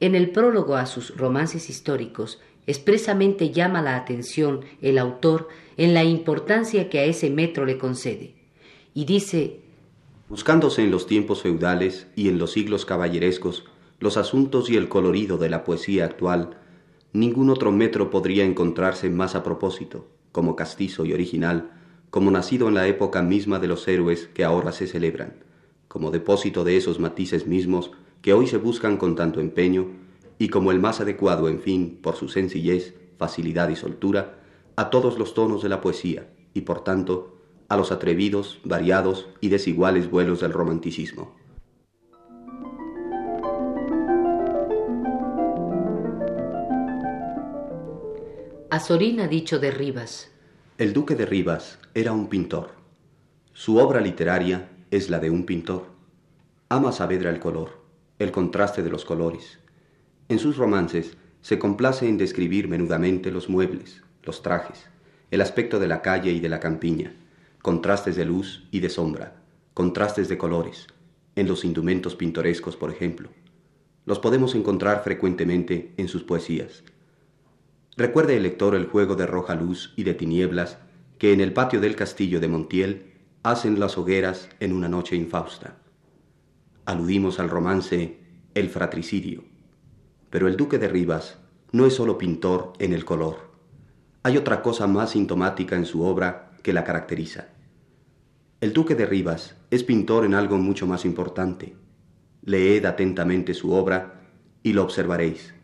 En 0.00 0.14
el 0.14 0.30
prólogo 0.30 0.76
a 0.76 0.86
sus 0.86 1.16
romances 1.16 1.70
históricos, 1.70 2.40
expresamente 2.66 3.50
llama 3.50 3.82
la 3.82 3.96
atención 3.96 4.64
el 4.82 4.98
autor 4.98 5.48
en 5.76 5.94
la 5.94 6.04
importancia 6.04 6.90
que 6.90 6.98
a 6.98 7.04
ese 7.04 7.30
metro 7.30 7.64
le 7.64 7.78
concede, 7.78 8.34
y 8.92 9.04
dice 9.04 9.60
Buscándose 10.28 10.82
en 10.82 10.90
los 10.90 11.06
tiempos 11.06 11.42
feudales 11.42 12.06
y 12.16 12.28
en 12.28 12.38
los 12.38 12.52
siglos 12.52 12.84
caballerescos 12.86 13.64
los 14.04 14.18
asuntos 14.18 14.68
y 14.68 14.76
el 14.76 14.90
colorido 14.90 15.38
de 15.38 15.48
la 15.48 15.64
poesía 15.64 16.04
actual, 16.04 16.58
ningún 17.14 17.48
otro 17.48 17.72
metro 17.72 18.10
podría 18.10 18.44
encontrarse 18.44 19.08
más 19.08 19.34
a 19.34 19.42
propósito, 19.42 20.06
como 20.30 20.56
castizo 20.56 21.06
y 21.06 21.14
original, 21.14 21.70
como 22.10 22.30
nacido 22.30 22.68
en 22.68 22.74
la 22.74 22.86
época 22.86 23.22
misma 23.22 23.58
de 23.60 23.66
los 23.66 23.88
héroes 23.88 24.28
que 24.34 24.44
ahora 24.44 24.72
se 24.72 24.86
celebran, 24.86 25.42
como 25.88 26.10
depósito 26.10 26.64
de 26.64 26.76
esos 26.76 27.00
matices 27.00 27.46
mismos 27.46 27.92
que 28.20 28.34
hoy 28.34 28.46
se 28.46 28.58
buscan 28.58 28.98
con 28.98 29.16
tanto 29.16 29.40
empeño, 29.40 29.86
y 30.38 30.48
como 30.48 30.70
el 30.70 30.80
más 30.80 31.00
adecuado, 31.00 31.48
en 31.48 31.60
fin, 31.60 31.98
por 32.02 32.14
su 32.14 32.28
sencillez, 32.28 32.94
facilidad 33.16 33.70
y 33.70 33.76
soltura, 33.76 34.34
a 34.76 34.90
todos 34.90 35.18
los 35.18 35.32
tonos 35.32 35.62
de 35.62 35.70
la 35.70 35.80
poesía, 35.80 36.28
y 36.52 36.60
por 36.60 36.84
tanto, 36.84 37.38
a 37.70 37.78
los 37.78 37.90
atrevidos, 37.90 38.60
variados 38.64 39.30
y 39.40 39.48
desiguales 39.48 40.10
vuelos 40.10 40.42
del 40.42 40.52
romanticismo. 40.52 41.42
Azorín 48.74 49.20
ha 49.20 49.28
dicho 49.28 49.60
de 49.60 49.70
Rivas. 49.70 50.32
El 50.78 50.92
duque 50.92 51.14
de 51.14 51.26
Rivas 51.26 51.78
era 51.94 52.10
un 52.10 52.26
pintor. 52.26 52.72
Su 53.52 53.76
obra 53.76 54.00
literaria 54.00 54.68
es 54.90 55.10
la 55.10 55.20
de 55.20 55.30
un 55.30 55.46
pintor. 55.46 55.86
Ama 56.70 56.90
Saavedra 56.90 57.30
el 57.30 57.38
color, 57.38 57.84
el 58.18 58.32
contraste 58.32 58.82
de 58.82 58.90
los 58.90 59.04
colores. 59.04 59.60
En 60.28 60.40
sus 60.40 60.56
romances 60.56 61.16
se 61.40 61.56
complace 61.56 62.08
en 62.08 62.18
describir 62.18 62.66
menudamente 62.66 63.30
los 63.30 63.48
muebles, 63.48 64.02
los 64.24 64.42
trajes, 64.42 64.88
el 65.30 65.40
aspecto 65.40 65.78
de 65.78 65.86
la 65.86 66.02
calle 66.02 66.32
y 66.32 66.40
de 66.40 66.48
la 66.48 66.58
campiña, 66.58 67.14
contrastes 67.62 68.16
de 68.16 68.24
luz 68.24 68.66
y 68.72 68.80
de 68.80 68.88
sombra, 68.88 69.36
contrastes 69.72 70.28
de 70.28 70.36
colores, 70.36 70.88
en 71.36 71.46
los 71.46 71.64
indumentos 71.64 72.16
pintorescos, 72.16 72.74
por 72.74 72.90
ejemplo. 72.90 73.28
Los 74.04 74.18
podemos 74.18 74.56
encontrar 74.56 75.04
frecuentemente 75.04 75.94
en 75.96 76.08
sus 76.08 76.24
poesías 76.24 76.82
Recuerde 77.96 78.36
el 78.36 78.42
lector 78.42 78.74
el 78.74 78.86
juego 78.86 79.14
de 79.14 79.26
roja 79.26 79.54
luz 79.54 79.92
y 79.96 80.02
de 80.02 80.14
tinieblas 80.14 80.78
que 81.18 81.32
en 81.32 81.40
el 81.40 81.52
patio 81.52 81.80
del 81.80 81.94
castillo 81.94 82.40
de 82.40 82.48
Montiel 82.48 83.12
hacen 83.44 83.78
las 83.78 83.96
hogueras 83.96 84.48
en 84.58 84.72
una 84.72 84.88
noche 84.88 85.14
infausta. 85.14 85.76
Aludimos 86.86 87.38
al 87.38 87.48
romance 87.48 88.18
El 88.54 88.68
fratricidio. 88.68 89.44
Pero 90.28 90.48
el 90.48 90.56
duque 90.56 90.78
de 90.78 90.88
Rivas 90.88 91.38
no 91.70 91.86
es 91.86 91.94
solo 91.94 92.18
pintor 92.18 92.72
en 92.80 92.92
el 92.92 93.04
color. 93.04 93.52
Hay 94.24 94.36
otra 94.38 94.60
cosa 94.60 94.88
más 94.88 95.10
sintomática 95.10 95.76
en 95.76 95.86
su 95.86 96.02
obra 96.02 96.50
que 96.62 96.72
la 96.72 96.82
caracteriza. 96.82 97.48
El 98.60 98.72
duque 98.72 98.96
de 98.96 99.06
Rivas 99.06 99.54
es 99.70 99.84
pintor 99.84 100.24
en 100.24 100.34
algo 100.34 100.58
mucho 100.58 100.86
más 100.88 101.04
importante. 101.04 101.76
Leed 102.42 102.86
atentamente 102.86 103.54
su 103.54 103.72
obra 103.72 104.22
y 104.64 104.72
lo 104.72 104.82
observaréis. 104.82 105.54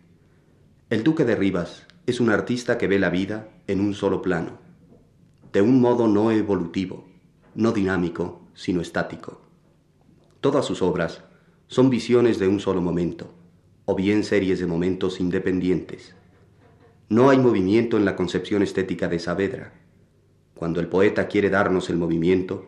El 0.90 1.02
duque 1.02 1.24
de 1.24 1.34
Rivas 1.34 1.86
es 2.10 2.20
un 2.20 2.30
artista 2.30 2.76
que 2.76 2.88
ve 2.88 2.98
la 2.98 3.08
vida 3.08 3.48
en 3.68 3.80
un 3.80 3.94
solo 3.94 4.20
plano, 4.20 4.58
de 5.52 5.62
un 5.62 5.80
modo 5.80 6.08
no 6.08 6.32
evolutivo, 6.32 7.06
no 7.54 7.70
dinámico, 7.70 8.42
sino 8.52 8.80
estático. 8.80 9.40
Todas 10.40 10.66
sus 10.66 10.82
obras 10.82 11.22
son 11.68 11.88
visiones 11.88 12.40
de 12.40 12.48
un 12.48 12.58
solo 12.58 12.82
momento, 12.82 13.32
o 13.84 13.94
bien 13.94 14.24
series 14.24 14.58
de 14.58 14.66
momentos 14.66 15.20
independientes. 15.20 16.16
No 17.08 17.30
hay 17.30 17.38
movimiento 17.38 17.96
en 17.96 18.04
la 18.04 18.16
concepción 18.16 18.62
estética 18.62 19.06
de 19.06 19.20
Saavedra. 19.20 19.72
Cuando 20.54 20.80
el 20.80 20.88
poeta 20.88 21.28
quiere 21.28 21.48
darnos 21.48 21.90
el 21.90 21.96
movimiento, 21.96 22.66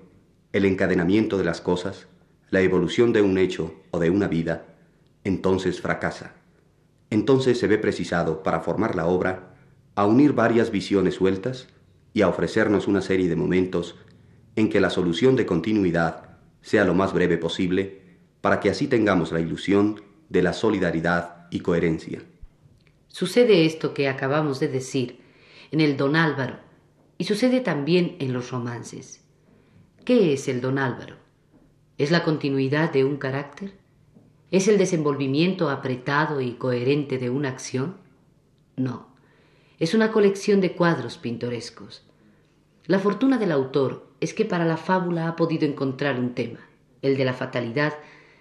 el 0.52 0.66
encadenamiento 0.66 1.36
de 1.36 1.44
las 1.44 1.60
cosas, 1.60 2.06
la 2.50 2.60
evolución 2.60 3.12
de 3.12 3.22
un 3.22 3.38
hecho 3.38 3.74
o 3.90 3.98
de 3.98 4.10
una 4.10 4.28
vida, 4.28 4.76
entonces 5.24 5.80
fracasa 5.80 6.41
entonces 7.12 7.58
se 7.58 7.66
ve 7.66 7.76
precisado, 7.76 8.42
para 8.42 8.60
formar 8.60 8.94
la 8.94 9.06
obra, 9.06 9.54
a 9.96 10.06
unir 10.06 10.32
varias 10.32 10.70
visiones 10.70 11.16
sueltas 11.16 11.68
y 12.14 12.22
a 12.22 12.28
ofrecernos 12.28 12.88
una 12.88 13.02
serie 13.02 13.28
de 13.28 13.36
momentos 13.36 13.96
en 14.56 14.70
que 14.70 14.80
la 14.80 14.88
solución 14.88 15.36
de 15.36 15.44
continuidad 15.44 16.38
sea 16.62 16.86
lo 16.86 16.94
más 16.94 17.12
breve 17.12 17.36
posible, 17.36 18.00
para 18.40 18.60
que 18.60 18.70
así 18.70 18.86
tengamos 18.86 19.30
la 19.30 19.40
ilusión 19.40 20.00
de 20.30 20.42
la 20.42 20.54
solidaridad 20.54 21.48
y 21.50 21.60
coherencia. 21.60 22.22
Sucede 23.08 23.66
esto 23.66 23.92
que 23.92 24.08
acabamos 24.08 24.58
de 24.58 24.68
decir 24.68 25.20
en 25.70 25.82
el 25.82 25.98
Don 25.98 26.16
Álvaro 26.16 26.60
y 27.18 27.24
sucede 27.24 27.60
también 27.60 28.16
en 28.20 28.32
los 28.32 28.50
romances. 28.50 29.22
¿Qué 30.06 30.32
es 30.32 30.48
el 30.48 30.62
Don 30.62 30.78
Álvaro? 30.78 31.16
¿Es 31.98 32.10
la 32.10 32.24
continuidad 32.24 32.90
de 32.90 33.04
un 33.04 33.18
carácter? 33.18 33.81
¿Es 34.52 34.68
el 34.68 34.76
desenvolvimiento 34.76 35.70
apretado 35.70 36.42
y 36.42 36.52
coherente 36.52 37.16
de 37.16 37.30
una 37.30 37.48
acción? 37.48 37.96
No, 38.76 39.06
es 39.78 39.94
una 39.94 40.12
colección 40.12 40.60
de 40.60 40.72
cuadros 40.72 41.16
pintorescos. 41.16 42.02
La 42.84 42.98
fortuna 42.98 43.38
del 43.38 43.50
autor 43.50 44.06
es 44.20 44.34
que 44.34 44.44
para 44.44 44.66
la 44.66 44.76
fábula 44.76 45.26
ha 45.26 45.36
podido 45.36 45.66
encontrar 45.66 46.20
un 46.20 46.34
tema, 46.34 46.60
el 47.00 47.16
de 47.16 47.24
la 47.24 47.32
fatalidad, 47.32 47.94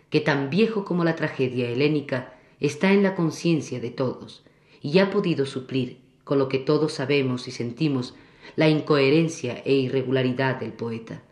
que 0.10 0.20
tan 0.20 0.50
viejo 0.50 0.84
como 0.84 1.06
la 1.06 1.16
tragedia 1.16 1.70
helénica 1.70 2.34
está 2.60 2.92
en 2.92 3.04
la 3.04 3.16
conciencia 3.16 3.80
de 3.80 3.92
todos, 3.92 4.44
y 4.82 5.00
ha 5.00 5.12
podido 5.12 5.46
suplir, 5.46 6.00
con 6.26 6.40
lo 6.40 6.50
que 6.50 6.60
todos 6.60 6.92
sabemos 6.92 7.48
y 7.48 7.52
sentimos, 7.52 8.16
la 8.58 8.68
incoherencia 8.68 9.62
e 9.64 9.76
irregularidad 9.76 10.60
del 10.60 10.74
poeta. 10.74 11.24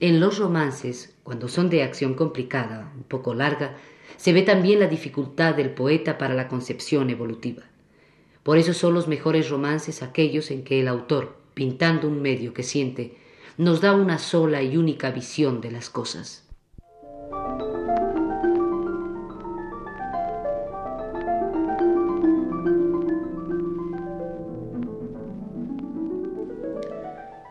En 0.00 0.18
los 0.18 0.38
romances, 0.38 1.14
cuando 1.22 1.46
son 1.46 1.68
de 1.68 1.82
acción 1.82 2.14
complicada, 2.14 2.90
un 2.96 3.02
poco 3.02 3.34
larga, 3.34 3.76
se 4.16 4.32
ve 4.32 4.40
también 4.40 4.80
la 4.80 4.86
dificultad 4.86 5.54
del 5.54 5.74
poeta 5.74 6.16
para 6.16 6.32
la 6.32 6.48
concepción 6.48 7.10
evolutiva. 7.10 7.64
Por 8.42 8.56
eso 8.56 8.72
son 8.72 8.94
los 8.94 9.08
mejores 9.08 9.50
romances 9.50 10.02
aquellos 10.02 10.50
en 10.50 10.64
que 10.64 10.80
el 10.80 10.88
autor, 10.88 11.36
pintando 11.52 12.08
un 12.08 12.22
medio 12.22 12.54
que 12.54 12.62
siente, 12.62 13.18
nos 13.58 13.82
da 13.82 13.92
una 13.92 14.18
sola 14.18 14.62
y 14.62 14.78
única 14.78 15.10
visión 15.10 15.60
de 15.60 15.70
las 15.70 15.90
cosas. 15.90 16.46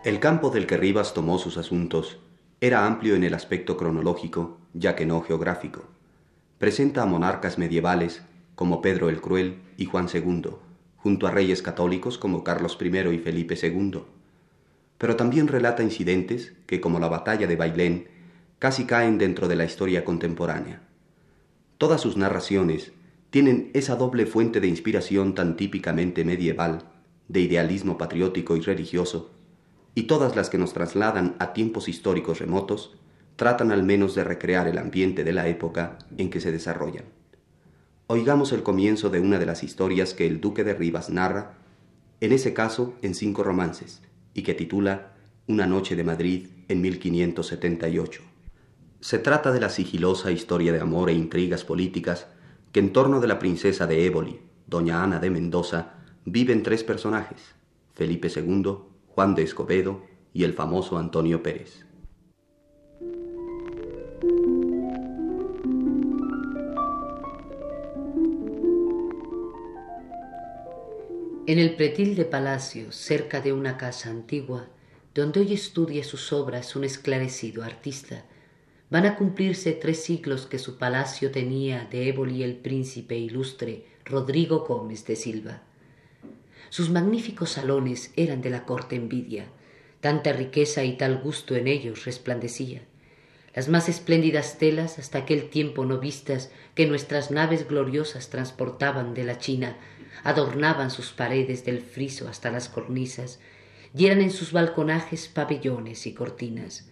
El 0.04 0.20
campo 0.20 0.50
del 0.50 0.66
que 0.66 0.78
Rivas 0.78 1.14
tomó 1.14 1.38
sus 1.38 1.58
asuntos 1.58 2.18
era 2.62 2.86
amplio 2.86 3.16
en 3.16 3.24
el 3.24 3.34
aspecto 3.34 3.78
cronológico, 3.78 4.58
ya 4.74 4.96
que 4.96 5.06
no 5.06 5.22
geográfico. 5.22 5.86
Presenta 6.58 7.04
a 7.04 7.06
monarcas 7.06 7.58
medievales 7.58 8.22
como 8.56 8.82
Pedro 8.82 9.08
el 9.08 9.22
Cruel 9.22 9.62
y 9.78 9.86
Juan 9.86 10.08
II, 10.14 10.50
junto 10.98 11.28
a 11.28 11.32
reyes 11.32 11.62
católicos 11.62 12.18
como 12.18 12.44
Carlos 12.44 12.78
I 12.82 12.88
y 12.88 13.20
Felipe 13.20 13.58
II. 13.62 14.04
Pero 14.98 15.16
también 15.16 15.48
relata 15.48 15.84
incidentes 15.84 16.54
que, 16.66 16.82
como 16.82 17.00
la 17.00 17.08
batalla 17.08 17.48
de 17.48 17.56
Bailén, 17.56 18.10
casi 18.60 18.84
caen 18.84 19.18
dentro 19.18 19.48
de 19.48 19.56
la 19.56 19.64
historia 19.64 20.04
contemporánea. 20.04 20.82
Todas 21.78 22.02
sus 22.02 22.18
narraciones 22.18 22.92
tienen 23.30 23.72
esa 23.74 23.96
doble 23.96 24.26
fuente 24.26 24.60
de 24.60 24.68
inspiración 24.68 25.34
tan 25.34 25.56
típicamente 25.56 26.26
medieval, 26.26 26.84
de 27.30 27.40
idealismo 27.40 27.98
patriótico 27.98 28.58
y 28.58 28.60
religioso, 28.60 29.32
y 29.96 30.04
todas 30.04 30.36
las 30.36 30.50
que 30.50 30.58
nos 30.58 30.74
trasladan 30.74 31.36
a 31.40 31.54
tiempos 31.54 31.90
históricos 31.90 32.40
remotos, 32.40 32.96
tratan 33.36 33.72
al 33.72 33.84
menos 33.84 34.16
de 34.16 34.24
recrear 34.24 34.68
el 34.68 34.78
ambiente 34.78 35.24
de 35.24 35.34
la 35.34 35.48
época 35.48 35.98
en 36.18 36.30
que 36.30 36.42
se 36.42 36.52
desarrollan. 36.52 37.06
Oigamos 38.08 38.52
el 38.52 38.64
comienzo 38.64 39.10
de 39.10 39.20
una 39.20 39.40
de 39.40 39.46
las 39.46 39.64
historias 39.64 40.14
que 40.14 40.28
el 40.28 40.42
duque 40.42 40.64
de 40.64 40.74
Rivas 40.74 41.10
narra, 41.10 41.54
en 42.22 42.32
ese 42.32 42.54
caso 42.54 42.96
en 43.02 43.16
cinco 43.16 43.44
romances, 43.44 44.02
y 44.34 44.42
que 44.42 44.54
titula 44.54 45.14
Una 45.48 45.68
noche 45.68 45.96
de 45.96 46.04
Madrid 46.04 46.48
en 46.68 46.82
1578. 46.82 48.22
Se 49.00 49.20
trata 49.20 49.52
de 49.52 49.60
la 49.60 49.70
sigilosa 49.70 50.32
historia 50.32 50.74
de 50.74 50.82
amor 50.82 51.10
e 51.10 51.14
intrigas 51.14 51.64
políticas 51.64 52.28
que 52.72 52.80
en 52.80 52.92
torno 52.92 53.22
de 53.22 53.28
la 53.28 53.40
princesa 53.40 53.88
de 53.88 54.06
Éboli, 54.06 54.40
doña 54.68 55.04
Ana 55.04 55.20
de 55.20 55.30
Mendoza, 55.30 55.94
viven 56.26 56.64
tres 56.64 56.84
personajes, 56.84 57.56
Felipe 57.94 58.28
II, 58.36 58.89
Juan 59.20 59.36
de 59.36 59.44
Escobedo 59.44 60.02
y 60.34 60.46
el 60.46 60.54
famoso 60.54 60.98
Antonio 60.98 61.44
Pérez. 61.44 61.86
En 71.46 71.60
el 71.60 71.76
pretil 71.76 72.16
de 72.16 72.24
palacio, 72.24 72.94
cerca 72.94 73.42
de 73.42 73.52
una 73.52 73.76
casa 73.76 74.10
antigua, 74.10 74.70
donde 75.14 75.42
hoy 75.42 75.54
estudia 75.54 76.06
sus 76.06 76.32
obras 76.32 76.78
un 76.78 76.86
esclarecido 76.86 77.64
artista, 77.66 78.24
van 78.90 79.06
a 79.06 79.18
cumplirse 79.18 79.74
tres 79.74 80.02
siglos 80.02 80.46
que 80.46 80.60
su 80.60 80.78
palacio 80.78 81.30
tenía 81.30 81.90
de 81.92 82.08
Éboli 82.08 82.42
el 82.42 82.56
príncipe 82.56 83.18
ilustre 83.18 83.84
Rodrigo 84.06 84.60
Gómez 84.66 85.06
de 85.06 85.18
Silva. 85.18 85.64
Sus 86.70 86.90
magníficos 86.90 87.52
salones 87.52 88.12
eran 88.16 88.42
de 88.42 88.50
la 88.50 88.66
corte 88.66 88.96
envidia, 88.96 89.46
tanta 90.02 90.34
riqueza 90.34 90.84
y 90.84 90.98
tal 90.98 91.18
gusto 91.18 91.56
en 91.56 91.68
ellos 91.68 92.06
resplandecía. 92.06 92.84
Las 93.56 93.68
más 93.68 93.90
espléndidas 93.90 94.58
telas 94.58 95.00
hasta 95.00 95.20
aquel 95.20 95.50
tiempo 95.50 95.84
no 95.86 96.00
vistas 96.00 96.52
que 96.76 96.86
nuestras 96.86 97.32
naves 97.32 97.68
gloriosas 97.68 98.30
transportaban 98.30 99.14
de 99.14 99.24
la 99.24 99.38
China 99.40 99.78
adornaban 100.24 100.92
sus 100.92 101.12
paredes 101.12 101.66
del 101.66 101.82
friso 101.82 102.28
hasta 102.28 102.52
las 102.52 102.70
cornisas, 102.70 103.40
y 103.96 104.06
eran 104.06 104.22
en 104.22 104.32
sus 104.32 104.52
balconajes 104.52 105.28
pabellones 105.28 106.06
y 106.06 106.14
cortinas. 106.14 106.88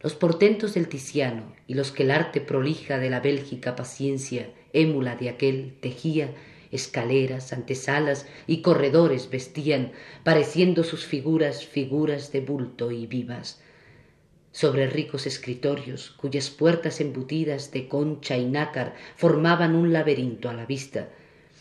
Los 0.00 0.14
portentos 0.14 0.74
del 0.74 0.88
Ticiano 0.88 1.54
y 1.66 1.74
los 1.74 1.90
que 1.90 2.02
el 2.02 2.10
arte 2.10 2.40
prolija 2.40 2.98
de 2.98 3.10
la 3.10 3.20
Bélgica 3.20 3.74
paciencia, 3.74 4.50
émula 4.72 5.16
de 5.16 5.30
aquel, 5.30 5.76
tejía, 5.80 6.34
escaleras, 6.70 7.52
antesalas 7.52 8.26
y 8.46 8.62
corredores 8.62 9.30
vestían, 9.30 9.92
pareciendo 10.24 10.84
sus 10.84 11.04
figuras 11.04 11.66
figuras 11.66 12.32
de 12.32 12.40
bulto 12.40 12.90
y 12.90 13.06
vivas. 13.06 13.60
Sobre 14.52 14.88
ricos 14.88 15.26
escritorios, 15.26 16.10
cuyas 16.10 16.50
puertas 16.50 17.00
embutidas 17.00 17.70
de 17.70 17.86
concha 17.86 18.36
y 18.36 18.46
nácar 18.46 18.94
formaban 19.16 19.76
un 19.76 19.92
laberinto 19.92 20.48
a 20.48 20.54
la 20.54 20.66
vista, 20.66 21.10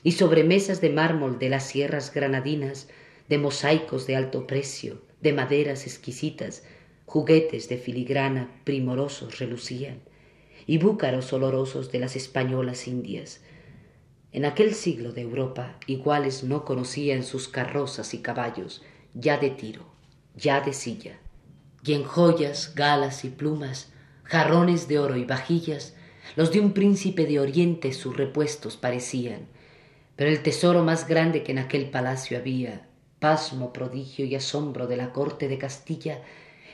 y 0.03 0.13
sobre 0.13 0.43
mesas 0.43 0.79
de 0.81 0.89
mármol 0.89 1.37
de 1.39 1.49
las 1.49 1.67
sierras 1.67 2.13
granadinas, 2.13 2.87
de 3.29 3.37
mosaicos 3.37 4.07
de 4.07 4.15
alto 4.15 4.47
precio, 4.47 5.01
de 5.21 5.33
maderas 5.33 5.85
exquisitas, 5.85 6.63
juguetes 7.05 7.67
de 7.69 7.77
filigrana 7.77 8.61
primorosos 8.63 9.39
relucían, 9.39 9.99
y 10.65 10.77
búcaros 10.77 11.31
olorosos 11.33 11.91
de 11.91 11.99
las 11.99 12.15
españolas 12.15 12.87
indias. 12.87 13.41
En 14.31 14.45
aquel 14.45 14.73
siglo 14.73 15.13
de 15.13 15.21
Europa 15.21 15.77
iguales 15.87 16.43
no 16.43 16.65
conocían 16.65 17.23
sus 17.23 17.47
carrozas 17.47 18.13
y 18.13 18.19
caballos, 18.19 18.83
ya 19.13 19.37
de 19.37 19.49
tiro, 19.49 19.85
ya 20.35 20.61
de 20.61 20.73
silla, 20.73 21.17
y 21.83 21.93
en 21.93 22.03
joyas, 22.03 22.75
galas 22.75 23.23
y 23.23 23.29
plumas, 23.29 23.91
jarrones 24.23 24.87
de 24.87 24.99
oro 24.99 25.15
y 25.15 25.23
vajillas, 25.23 25.95
los 26.35 26.51
de 26.51 26.59
un 26.59 26.73
príncipe 26.73 27.25
de 27.25 27.39
oriente 27.39 27.93
sus 27.93 28.15
repuestos 28.15 28.75
parecían, 28.75 29.47
pero 30.17 30.29
el 30.29 30.43
tesoro 30.43 30.83
más 30.83 31.07
grande 31.07 31.43
que 31.43 31.53
en 31.53 31.59
aquel 31.59 31.89
palacio 31.89 32.37
había, 32.37 32.85
pasmo, 33.19 33.71
prodigio 33.71 34.25
y 34.25 34.35
asombro 34.35 34.87
de 34.87 34.97
la 34.97 35.13
corte 35.13 35.47
de 35.47 35.57
Castilla, 35.57 36.21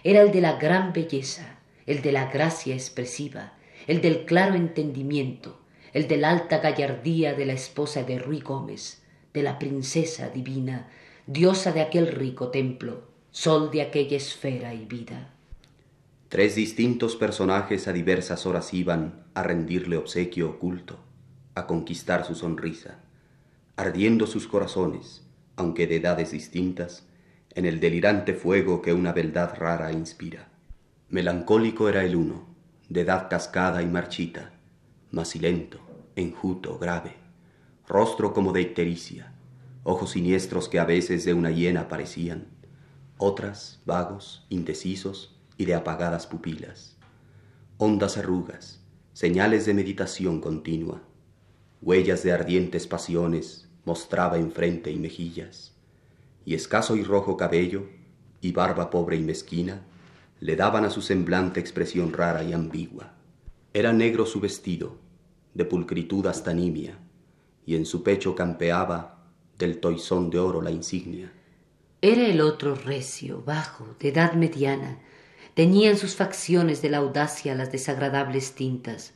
era 0.03 0.21
el 0.21 0.31
de 0.31 0.41
la 0.41 0.53
gran 0.53 0.91
belleza, 0.91 1.59
el 1.85 2.01
de 2.01 2.11
la 2.11 2.31
gracia 2.31 2.73
expresiva, 2.73 3.53
el 3.85 4.01
del 4.01 4.25
claro 4.25 4.55
entendimiento, 4.55 5.59
el 5.93 6.07
de 6.07 6.17
la 6.17 6.31
alta 6.31 6.59
gallardía 6.59 7.33
de 7.33 7.45
la 7.45 7.53
esposa 7.53 8.03
de 8.03 8.19
Ruy 8.19 8.41
Gómez, 8.41 9.03
de 9.33 9.43
la 9.43 9.59
princesa 9.59 10.29
divina, 10.29 10.89
diosa 11.27 11.71
de 11.71 11.81
aquel 11.81 12.07
rico 12.07 12.49
templo, 12.49 13.03
sol 13.31 13.71
de 13.71 13.81
aquella 13.81 14.17
esfera 14.17 14.73
y 14.73 14.85
vida. 14.85 15.29
Tres 16.29 16.55
distintos 16.55 17.15
personajes 17.15 17.87
a 17.87 17.93
diversas 17.93 18.45
horas 18.45 18.73
iban 18.73 19.23
a 19.33 19.43
rendirle 19.43 19.97
obsequio 19.97 20.49
oculto, 20.49 20.99
a 21.55 21.67
conquistar 21.67 22.25
su 22.25 22.35
sonrisa 22.35 22.99
ardiendo 23.75 24.27
sus 24.27 24.47
corazones, 24.47 25.23
aunque 25.55 25.87
de 25.87 25.95
edades 25.95 26.31
distintas, 26.31 27.07
en 27.55 27.65
el 27.65 27.79
delirante 27.79 28.33
fuego 28.33 28.81
que 28.81 28.93
una 28.93 29.13
beldad 29.13 29.55
rara 29.57 29.91
inspira. 29.91 30.49
Melancólico 31.09 31.89
era 31.89 32.03
el 32.03 32.15
uno, 32.15 32.47
de 32.89 33.01
edad 33.01 33.29
cascada 33.29 33.81
y 33.81 33.87
marchita, 33.87 34.53
macilento, 35.11 35.79
enjuto, 36.15 36.77
grave, 36.77 37.15
rostro 37.87 38.33
como 38.33 38.53
de 38.53 38.61
ictericia, 38.61 39.33
ojos 39.83 40.11
siniestros 40.11 40.69
que 40.69 40.79
a 40.79 40.85
veces 40.85 41.25
de 41.25 41.33
una 41.33 41.51
hiena 41.51 41.87
parecían, 41.87 42.47
otras 43.17 43.81
vagos, 43.85 44.45
indecisos 44.49 45.35
y 45.57 45.65
de 45.65 45.75
apagadas 45.75 46.27
pupilas, 46.27 46.97
hondas 47.77 48.17
arrugas, 48.17 48.81
señales 49.13 49.65
de 49.65 49.73
meditación 49.73 50.41
continua, 50.41 51.01
huellas 51.81 52.23
de 52.23 52.31
ardientes 52.31 52.87
pasiones 52.87 53.69
mostraba 53.85 54.37
en 54.37 54.51
frente 54.51 54.91
y 54.91 54.99
mejillas, 54.99 55.73
y 56.45 56.53
escaso 56.55 56.95
y 56.95 57.03
rojo 57.03 57.37
cabello, 57.37 57.87
y 58.41 58.51
barba 58.51 58.89
pobre 58.89 59.17
y 59.17 59.21
mezquina, 59.21 59.81
le 60.39 60.55
daban 60.55 60.83
a 60.85 60.89
su 60.89 61.01
semblante 61.01 61.59
expresión 61.59 62.11
rara 62.11 62.43
y 62.43 62.51
ambigua. 62.51 63.13
Era 63.73 63.93
negro 63.93 64.25
su 64.25 64.39
vestido, 64.39 64.97
de 65.53 65.65
pulcritud 65.65 66.25
hasta 66.27 66.53
nimia, 66.53 66.97
y 67.65 67.75
en 67.75 67.85
su 67.85 68.03
pecho 68.03 68.35
campeaba 68.35 69.23
del 69.57 69.79
toisón 69.79 70.29
de 70.29 70.39
oro 70.39 70.61
la 70.61 70.71
insignia. 70.71 71.31
Era 72.01 72.25
el 72.27 72.41
otro 72.41 72.75
recio, 72.75 73.43
bajo, 73.43 73.95
de 73.99 74.09
edad 74.09 74.33
mediana, 74.33 74.99
teñían 75.53 75.97
sus 75.97 76.15
facciones 76.15 76.81
de 76.81 76.89
la 76.89 76.97
audacia 76.97 77.55
las 77.55 77.71
desagradables 77.71 78.55
tintas, 78.55 79.13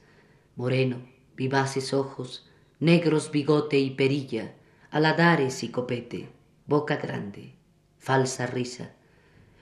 moreno, 0.55 0.97
vivaces 1.35 1.93
ojos, 1.93 2.47
negros 2.79 3.31
bigote 3.31 3.79
y 3.79 3.91
perilla, 3.91 4.55
aladares 4.91 5.63
y 5.63 5.69
copete, 5.69 6.29
boca 6.65 6.97
grande, 6.97 7.55
falsa 7.97 8.45
risa, 8.47 8.93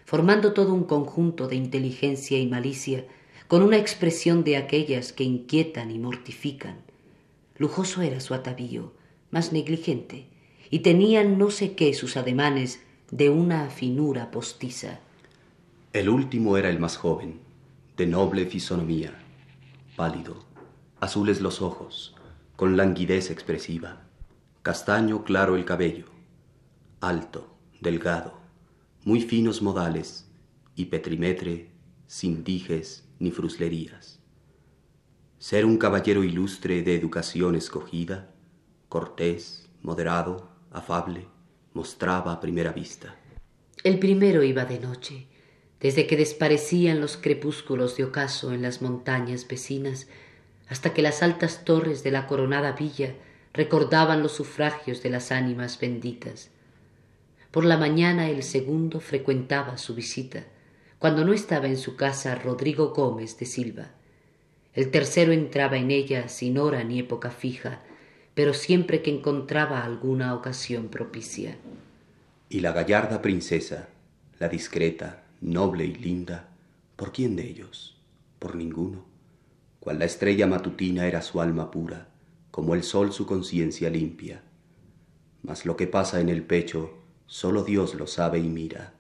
formando 0.06 0.54
todo 0.54 0.74
un 0.74 0.84
conjunto 0.84 1.48
de 1.48 1.56
inteligencia 1.56 2.38
y 2.38 2.48
malicia, 2.48 3.08
con 3.47 3.62
una 3.62 3.77
expresión 3.77 4.43
de 4.43 4.58
aquellas 4.58 5.13
que 5.13 5.23
inquietan 5.23 5.91
y 5.91 5.99
mortifican. 5.99 6.77
Lujoso 7.58 8.01
era 8.01 8.19
su 8.19 8.34
atavío, 8.34 8.93
más 9.31 9.53
negligente, 9.53 10.27
y 10.69 10.79
tenían 10.79 11.38
no 11.38 11.51
sé 11.51 11.75
qué 11.75 11.93
sus 11.93 12.17
ademanes 12.17 12.81
de 13.12 13.29
una 13.29 13.69
finura 13.69 14.31
postiza. 14.31 14.99
El 15.93 16.10
último 16.10 16.58
era 16.58 16.69
el 16.69 16.79
más 16.79 16.97
joven, 16.97 17.39
de 17.95 18.08
noble 18.08 18.45
fisonomía, 18.45 19.13
pálido, 19.95 20.43
azules 20.99 21.39
los 21.39 21.62
ojos, 21.62 22.15
con 22.55 22.75
languidez 22.75 23.29
expresiva, 23.29 24.01
castaño 24.63 25.23
claro 25.23 25.55
el 25.55 25.65
cabello, 25.65 26.05
alto, 26.99 27.55
delgado, 27.79 28.34
muy 29.03 29.21
finos 29.21 29.62
modales 29.62 30.27
y 30.75 30.86
petrimetre 30.86 31.69
sin 32.08 32.43
dijes 32.43 33.05
ni 33.19 33.32
fruslerías. 33.32 34.19
Ser 35.38 35.65
un 35.65 35.78
caballero 35.78 36.23
ilustre 36.23 36.82
de 36.82 36.95
educación 36.95 37.56
escogida, 37.56 38.32
cortés, 38.89 39.69
moderado, 39.82 40.49
afable, 40.71 41.28
mostraba 41.73 42.34
a 42.34 42.39
primera 42.39 42.71
vista. 42.71 43.15
El 43.84 43.99
primero 43.99 44.43
iba 44.43 44.65
de 44.65 44.80
noche, 44.80 45.28
desde 45.80 46.08
que 46.08 46.17
desparecían 46.17 47.01
los 47.01 47.17
crepúsculos 47.17 47.97
de 47.97 48.06
ocaso 48.06 48.54
en 48.54 48.62
las 48.62 48.82
montañas 48.82 49.47
vecinas, 49.47 50.08
hasta 50.67 50.93
que 50.93 51.01
las 51.01 51.21
altas 51.21 51.63
torres 51.63 52.04
de 52.04 52.12
la 52.12 52.25
coronada 52.25 52.71
villa 52.71 53.15
recordaban 53.54 54.23
los 54.23 54.32
sufragios 54.32 55.04
de 55.04 55.10
las 55.10 55.32
ánimas 55.32 55.80
benditas. 55.80 56.49
Por 57.51 57.65
la 57.65 57.78
mañana 57.78 58.30
el 58.30 58.43
segundo 58.43 58.99
frecuentaba 58.99 59.78
su 59.78 59.95
visita, 59.95 60.45
cuando 61.06 61.24
no 61.24 61.34
estaba 61.34 61.68
en 61.68 61.78
su 61.78 61.96
casa 61.96 62.34
Rodrigo 62.34 62.89
Gómez 62.89 63.38
de 63.38 63.46
Silva. 63.46 63.91
El 64.74 64.89
tercero 64.89 65.34
entraba 65.34 65.78
en 65.78 65.91
ella 65.91 66.30
sin 66.30 66.58
hora 66.58 66.84
ni 66.84 66.98
época 66.98 67.30
fija, 67.30 67.84
pero 68.34 68.56
siempre 68.56 69.04
que 69.04 69.12
encontraba 69.12 69.84
alguna 69.84 70.34
ocasión 70.34 70.88
propicia. 70.88 71.58
Y 72.50 72.62
la 72.62 72.72
gallarda 72.72 73.22
princesa, 73.22 73.89
la 74.39 74.50
discreta, 74.50 75.26
noble 75.41 75.86
y 75.86 75.94
linda, 75.94 76.50
¿por 76.96 77.12
quién 77.12 77.36
de 77.36 77.48
ellos? 77.48 78.02
Por 78.39 78.56
ninguno. 78.56 79.06
Cual 79.80 80.00
la 80.00 80.06
estrella 80.06 80.48
matutina 80.48 81.06
era 81.06 81.22
su 81.22 81.39
alma 81.39 81.70
pura, 81.70 82.08
como 82.50 82.74
el 82.74 82.82
sol 82.82 83.13
su 83.13 83.28
conciencia 83.28 83.91
limpia. 83.91 84.41
Mas 85.44 85.68
lo 85.68 85.78
que 85.78 85.86
pasa 85.86 86.20
en 86.20 86.30
el 86.30 86.41
pecho, 86.41 86.98
solo 87.28 87.63
Dios 87.63 87.94
lo 87.94 88.08
sabe 88.08 88.39
y 88.39 88.48
mira. 88.50 88.94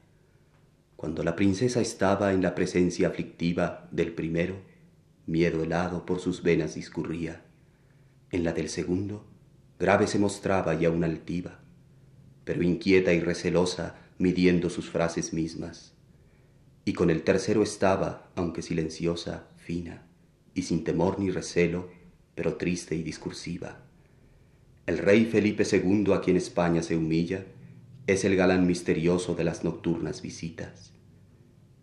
Cuando 1.05 1.23
la 1.23 1.35
princesa 1.35 1.81
estaba 1.81 2.33
en 2.33 2.41
la 2.41 2.55
presencia 2.55 3.09
aflictiva 3.09 3.87
del 3.91 4.15
primero, 4.15 4.55
miedo 5.27 5.61
helado 5.61 6.03
por 6.03 6.19
sus 6.19 6.41
venas 6.41 6.73
discurría. 6.73 7.45
En 8.31 8.43
la 8.43 8.53
del 8.53 8.69
segundo, 8.69 9.23
grave 9.77 10.07
se 10.07 10.17
mostraba 10.17 10.73
y 10.73 10.83
aún 10.83 11.03
altiva, 11.03 11.59
pero 12.43 12.63
inquieta 12.63 13.13
y 13.13 13.19
recelosa, 13.19 13.97
midiendo 14.17 14.71
sus 14.71 14.89
frases 14.89 15.31
mismas. 15.31 15.93
Y 16.85 16.93
con 16.93 17.11
el 17.11 17.21
tercero 17.21 17.61
estaba, 17.61 18.31
aunque 18.33 18.63
silenciosa, 18.63 19.49
fina, 19.57 20.07
y 20.55 20.63
sin 20.63 20.83
temor 20.83 21.19
ni 21.19 21.29
recelo, 21.29 21.87
pero 22.33 22.55
triste 22.55 22.95
y 22.95 23.03
discursiva. 23.03 23.77
El 24.87 24.97
rey 24.97 25.25
Felipe 25.25 25.65
II, 25.71 26.13
a 26.13 26.21
quien 26.21 26.35
España 26.35 26.81
se 26.81 26.97
humilla, 26.97 27.45
es 28.07 28.25
el 28.25 28.35
galán 28.35 28.65
misterioso 28.65 29.35
de 29.35 29.43
las 29.43 29.63
nocturnas 29.63 30.23
visitas. 30.23 30.94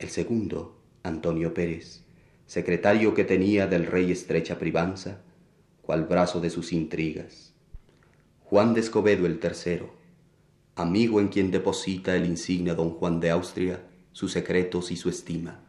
El 0.03 0.09
segundo, 0.09 0.75
Antonio 1.05 1.55
Pérez, 1.55 2.03
secretario 2.45 3.15
que 3.15 3.23
tenía 3.23 3.69
del 3.69 3.87
rey 3.87 4.11
estrecha 4.11 4.59
privanza, 4.59 5.21
cual 5.81 6.07
brazo 6.07 6.41
de 6.41 6.51
sus 6.51 6.73
intrigas. 6.73 7.53
Juan 8.43 8.75
de 8.75 8.81
Escobedo 8.81 9.27
el 9.27 9.39
tercero, 9.39 9.95
amigo 10.75 11.21
en 11.21 11.29
quien 11.29 11.53
deposita 11.53 12.17
el 12.17 12.27
insigne 12.27 12.75
don 12.75 12.91
Juan 12.91 13.21
de 13.21 13.31
Austria 13.31 13.81
sus 14.11 14.33
secretos 14.33 14.91
y 14.91 14.97
su 14.97 15.09
estima. 15.09 15.61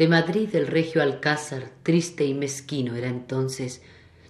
De 0.00 0.08
Madrid 0.08 0.48
el 0.54 0.66
regio 0.66 1.02
alcázar, 1.02 1.72
triste 1.82 2.24
y 2.24 2.32
mezquino 2.32 2.96
era 2.96 3.08
entonces, 3.08 3.82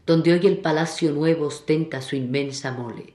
donde 0.04 0.32
hoy 0.32 0.44
el 0.48 0.58
palacio 0.58 1.12
nuevo 1.12 1.46
ostenta 1.46 2.02
su 2.02 2.16
inmensa 2.16 2.72
mole 2.72 3.14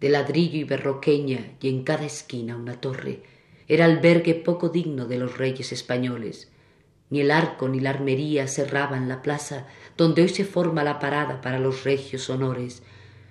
de 0.00 0.08
ladrillo 0.08 0.56
y 0.56 0.64
berroqueña 0.64 1.40
y 1.60 1.68
en 1.68 1.84
cada 1.84 2.06
esquina 2.06 2.56
una 2.56 2.80
torre, 2.80 3.20
era 3.68 3.84
albergue 3.84 4.34
poco 4.34 4.70
digno 4.70 5.04
de 5.04 5.18
los 5.18 5.36
reyes 5.36 5.72
españoles. 5.72 6.50
Ni 7.10 7.20
el 7.20 7.30
arco 7.30 7.68
ni 7.68 7.80
la 7.80 7.90
armería 7.90 8.48
cerraban 8.48 9.06
la 9.06 9.20
plaza 9.20 9.66
donde 9.98 10.22
hoy 10.22 10.30
se 10.30 10.46
forma 10.46 10.84
la 10.84 10.98
parada 10.98 11.42
para 11.42 11.58
los 11.58 11.84
regios 11.84 12.30
honores, 12.30 12.82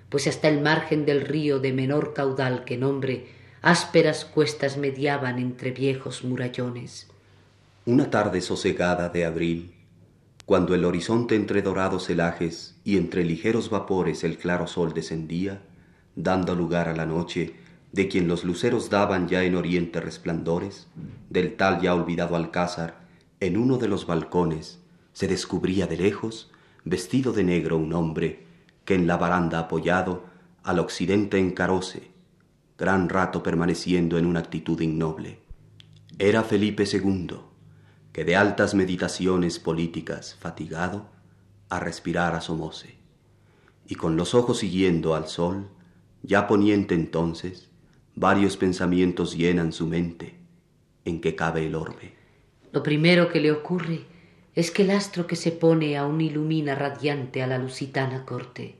pues 0.09 0.27
hasta 0.27 0.47
el 0.47 0.61
margen 0.61 1.07
del 1.07 1.21
río 1.21 1.57
de 1.57 1.73
menor 1.73 2.13
caudal 2.13 2.65
que 2.65 2.77
nombre, 2.77 3.25
ásperas 3.63 4.25
cuestas 4.25 4.77
mediaban 4.77 5.39
entre 5.39 5.71
viejos 5.71 6.23
murallones. 6.23 7.07
Una 7.85 8.09
tarde 8.09 8.39
sosegada 8.39 9.09
de 9.09 9.25
abril, 9.25 9.73
cuando 10.45 10.73
el 10.73 10.85
horizonte 10.85 11.35
entre 11.35 11.61
dorados 11.61 12.05
celajes 12.05 12.79
y 12.85 12.95
entre 12.95 13.25
ligeros 13.25 13.69
vapores 13.69 14.23
el 14.23 14.37
claro 14.37 14.67
sol 14.67 14.93
descendía, 14.93 15.61
dando 16.15 16.55
lugar 16.55 16.87
a 16.87 16.95
la 16.95 17.05
noche, 17.05 17.55
de 17.91 18.07
quien 18.07 18.29
los 18.29 18.45
luceros 18.45 18.89
daban 18.89 19.27
ya 19.27 19.43
en 19.43 19.55
oriente 19.55 19.99
resplandores, 19.99 20.87
del 21.29 21.57
tal 21.57 21.81
ya 21.81 21.93
olvidado 21.93 22.37
alcázar, 22.37 23.01
en 23.41 23.57
uno 23.57 23.77
de 23.77 23.89
los 23.89 24.07
balcones 24.07 24.79
se 25.11 25.27
descubría 25.27 25.85
de 25.85 25.97
lejos, 25.97 26.51
vestido 26.85 27.33
de 27.33 27.43
negro, 27.43 27.75
un 27.77 27.91
hombre, 27.91 28.45
que 28.85 28.95
en 28.95 29.07
la 29.07 29.17
baranda 29.17 29.59
apoyado 29.59 30.23
al 30.63 30.79
occidente 30.79 31.37
encaróse, 31.37 32.11
gran 32.77 33.09
rato 33.09 33.43
permaneciendo 33.43 34.17
en 34.17 34.25
una 34.25 34.39
actitud 34.39 34.79
innoble. 34.79 35.39
Era 36.17 36.43
Felipe 36.43 36.85
II, 36.89 37.52
que 38.13 38.23
de 38.23 38.35
altas 38.35 38.75
meditaciones 38.75 39.59
políticas 39.59 40.35
fatigado, 40.39 41.07
a 41.69 41.79
respirar 41.79 42.35
asomóse, 42.35 42.95
y 43.87 43.95
con 43.95 44.15
los 44.15 44.35
ojos 44.35 44.59
siguiendo 44.59 45.15
al 45.15 45.27
sol, 45.27 45.67
ya 46.21 46.47
poniente 46.47 46.95
entonces, 46.95 47.69
varios 48.15 48.55
pensamientos 48.55 49.35
llenan 49.35 49.73
su 49.73 49.87
mente, 49.87 50.35
en 51.05 51.19
que 51.19 51.35
cabe 51.35 51.65
el 51.65 51.75
orbe. 51.75 52.13
Lo 52.71 52.83
primero 52.83 53.29
que 53.29 53.41
le 53.41 53.51
ocurre 53.51 54.05
es 54.55 54.69
que 54.69 54.83
el 54.83 54.91
astro 54.91 55.25
que 55.25 55.35
se 55.35 55.51
pone 55.51 55.97
aún 55.97 56.21
ilumina 56.21 56.75
radiante 56.75 57.41
a 57.41 57.47
la 57.47 57.57
lusitana 57.57 58.25
corte, 58.25 58.75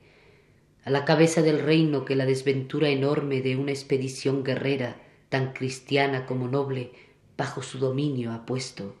a 0.84 0.90
la 0.90 1.04
cabeza 1.04 1.42
del 1.42 1.60
reino 1.60 2.04
que 2.04 2.14
la 2.14 2.26
desventura 2.26 2.88
enorme 2.88 3.40
de 3.40 3.56
una 3.56 3.72
expedición 3.72 4.44
guerrera, 4.44 4.96
tan 5.28 5.52
cristiana 5.52 6.26
como 6.26 6.46
noble, 6.46 6.92
bajo 7.36 7.62
su 7.62 7.78
dominio 7.78 8.32
ha 8.32 8.46
puesto. 8.46 8.94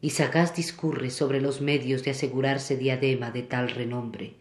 Y 0.00 0.10
sagaz 0.10 0.54
discurre 0.54 1.10
sobre 1.10 1.40
los 1.40 1.60
medios 1.60 2.04
de 2.04 2.12
asegurarse 2.12 2.76
diadema 2.76 3.30
de 3.30 3.42
tal 3.42 3.70
renombre 3.70 4.34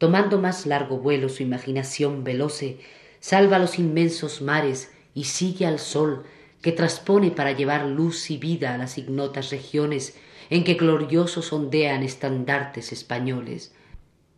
tomando 0.00 0.40
más 0.40 0.64
largo 0.64 0.96
vuelo 0.96 1.28
su 1.28 1.42
imaginación 1.42 2.24
veloce, 2.24 2.78
salva 3.20 3.58
los 3.58 3.78
inmensos 3.78 4.40
mares 4.40 4.90
y 5.12 5.24
sigue 5.24 5.66
al 5.66 5.78
sol 5.78 6.24
que 6.62 6.72
traspone 6.72 7.30
para 7.30 7.52
llevar 7.52 7.84
luz 7.84 8.30
y 8.30 8.38
vida 8.38 8.74
a 8.74 8.78
las 8.78 8.96
ignotas 8.96 9.50
regiones 9.50 10.16
en 10.48 10.64
que 10.64 10.72
gloriosos 10.72 11.52
ondean 11.52 12.02
estandartes 12.02 12.92
españoles. 12.92 13.74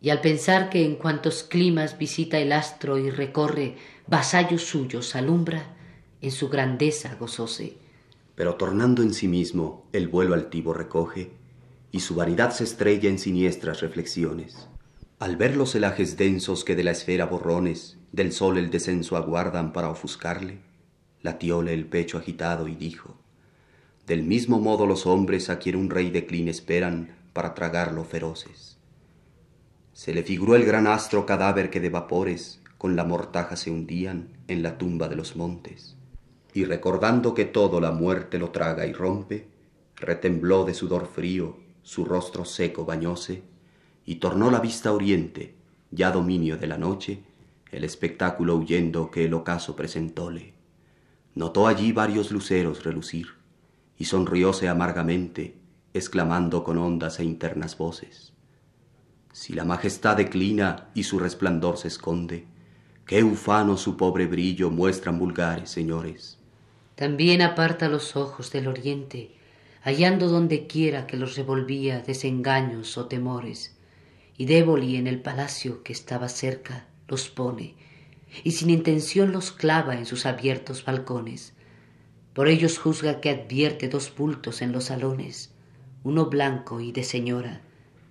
Y 0.01 0.09
al 0.09 0.19
pensar 0.19 0.69
que 0.69 0.83
en 0.83 0.97
cuantos 0.97 1.43
climas 1.43 1.97
visita 1.97 2.39
el 2.39 2.51
astro 2.51 2.97
y 2.97 3.09
recorre, 3.09 3.77
vasallos 4.05 4.63
suyos 4.63 5.15
alumbra, 5.15 5.77
en 6.21 6.31
su 6.31 6.49
grandeza 6.49 7.15
gozóse. 7.17 7.77
Pero 8.35 8.55
tornando 8.55 9.03
en 9.03 9.13
sí 9.13 9.27
mismo, 9.27 9.87
el 9.93 10.07
vuelo 10.07 10.33
altivo 10.33 10.73
recoge, 10.73 11.31
y 11.91 11.99
su 11.99 12.15
vanidad 12.15 12.51
se 12.51 12.63
estrella 12.63 13.09
en 13.09 13.19
siniestras 13.19 13.81
reflexiones. 13.81 14.67
Al 15.19 15.37
ver 15.37 15.55
los 15.55 15.71
celajes 15.71 16.17
densos 16.17 16.63
que 16.63 16.75
de 16.75 16.83
la 16.83 16.91
esfera 16.91 17.25
borrones 17.25 17.97
del 18.11 18.31
sol 18.31 18.57
el 18.57 18.69
descenso 18.69 19.15
aguardan 19.15 19.71
para 19.71 19.89
ofuscarle, 19.89 20.59
latióle 21.21 21.73
el 21.73 21.85
pecho 21.85 22.17
agitado 22.17 22.67
y 22.67 22.75
dijo, 22.75 23.15
Del 24.05 24.23
mismo 24.23 24.59
modo 24.59 24.85
los 24.85 25.05
hombres 25.05 25.49
a 25.49 25.59
quien 25.59 25.75
un 25.75 25.89
rey 25.89 26.09
decline 26.09 26.49
esperan 26.49 27.15
para 27.31 27.53
tragarlo 27.53 28.03
feroces. 28.03 28.77
Se 29.93 30.13
le 30.13 30.23
figuró 30.23 30.55
el 30.55 30.65
gran 30.65 30.87
astro 30.87 31.25
cadáver 31.25 31.69
que 31.69 31.79
de 31.79 31.89
vapores 31.89 32.61
con 32.77 32.95
la 32.95 33.03
mortaja 33.03 33.55
se 33.55 33.71
hundían 33.71 34.29
en 34.47 34.61
la 34.61 34.77
tumba 34.77 35.07
de 35.07 35.15
los 35.15 35.35
montes, 35.35 35.95
y 36.53 36.65
recordando 36.65 37.33
que 37.33 37.45
todo 37.45 37.81
la 37.81 37.91
muerte 37.91 38.37
lo 38.37 38.51
traga 38.51 38.85
y 38.85 38.93
rompe, 38.93 39.47
retembló 39.95 40.65
de 40.65 40.73
sudor 40.73 41.07
frío, 41.07 41.57
su 41.81 42.05
rostro 42.05 42.45
seco 42.45 42.85
bañóse, 42.85 43.43
y 44.05 44.15
tornó 44.15 44.51
la 44.51 44.59
vista 44.59 44.89
a 44.89 44.93
oriente, 44.93 45.55
ya 45.91 46.11
dominio 46.11 46.57
de 46.57 46.67
la 46.67 46.77
noche, 46.77 47.23
el 47.71 47.83
espectáculo 47.83 48.55
huyendo 48.55 49.09
que 49.09 49.25
el 49.25 49.33
ocaso 49.33 49.75
presentóle. 49.75 50.53
Notó 51.35 51.67
allí 51.67 51.91
varios 51.91 52.31
luceros 52.31 52.83
relucir, 52.83 53.27
y 53.97 54.05
sonrióse 54.05 54.69
amargamente, 54.69 55.57
exclamando 55.93 56.63
con 56.63 56.77
hondas 56.77 57.19
e 57.19 57.23
internas 57.23 57.77
voces. 57.77 58.33
Si 59.31 59.53
la 59.53 59.65
majestad 59.65 60.17
declina 60.17 60.91
y 60.93 61.03
su 61.03 61.17
resplandor 61.17 61.77
se 61.77 61.87
esconde, 61.87 62.45
qué 63.05 63.23
ufano 63.23 63.77
su 63.77 63.97
pobre 63.97 64.27
brillo 64.27 64.69
muestran 64.69 65.17
vulgares, 65.17 65.71
señores. 65.71 66.42
También 66.95 67.41
aparta 67.41 67.89
los 67.89 68.15
ojos 68.15 68.51
del 68.51 68.67
oriente, 68.67 69.31
hallando 69.81 70.29
donde 70.29 70.67
quiera 70.67 71.07
que 71.07 71.17
los 71.17 71.35
revolvía 71.35 72.01
desengaños 72.01 72.97
o 72.97 73.07
temores, 73.07 73.75
y 74.37 74.45
Déboli 74.45 74.95
en 74.95 75.07
el 75.07 75.21
palacio 75.21 75.83
que 75.83 75.93
estaba 75.93 76.29
cerca 76.29 76.87
los 77.07 77.29
pone, 77.29 77.75
y 78.43 78.51
sin 78.51 78.69
intención 78.69 79.31
los 79.31 79.51
clava 79.51 79.95
en 79.95 80.05
sus 80.05 80.25
abiertos 80.25 80.85
balcones. 80.85 81.53
Por 82.33 82.47
ellos 82.47 82.79
juzga 82.79 83.21
que 83.21 83.29
advierte 83.29 83.89
dos 83.89 84.13
bultos 84.15 84.61
en 84.61 84.71
los 84.71 84.85
salones, 84.85 85.51
uno 86.03 86.27
blanco 86.27 86.79
y 86.79 86.91
de 86.91 87.03
señora, 87.03 87.61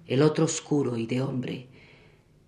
el 0.07 0.23
otro 0.23 0.45
oscuro 0.45 0.97
y 0.97 1.07
de 1.07 1.23
hombre, 1.23 1.69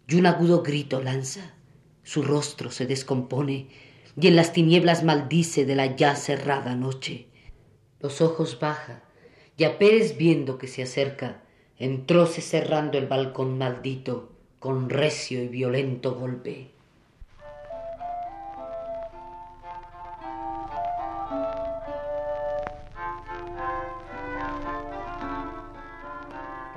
y 0.06 0.16
un 0.16 0.26
agudo 0.26 0.62
grito 0.62 1.00
lanza, 1.00 1.54
su 2.02 2.22
rostro 2.22 2.70
se 2.70 2.86
descompone, 2.86 3.68
y 4.16 4.28
en 4.28 4.36
las 4.36 4.52
tinieblas 4.52 5.02
maldice 5.02 5.64
de 5.64 5.74
la 5.74 5.96
ya 5.96 6.14
cerrada 6.16 6.74
noche. 6.74 7.26
Los 8.00 8.20
ojos 8.20 8.58
baja, 8.60 9.02
y 9.56 9.64
a 9.64 9.78
Pérez 9.78 10.16
viendo 10.16 10.58
que 10.58 10.68
se 10.68 10.82
acerca, 10.82 11.42
entróse 11.78 12.40
cerrando 12.40 12.98
el 12.98 13.06
balcón 13.06 13.58
maldito 13.58 14.32
con 14.58 14.90
recio 14.90 15.42
y 15.42 15.48
violento 15.48 16.14
golpe. 16.14 16.70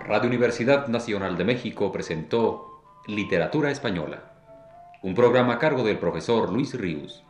Radio 0.08 0.30
Universidad 0.30 0.88
Nacional 0.88 1.38
de 1.38 1.44
México 1.44 1.92
presentó 1.92 2.82
Literatura 3.08 3.72
Española, 3.72 4.32
un 5.04 5.14
programa 5.14 5.56
a 5.56 5.60
cargo 5.60 5.84
del 5.84 6.00
profesor 6.00 6.52
Luis 6.52 6.74
Ríos. 6.74 7.27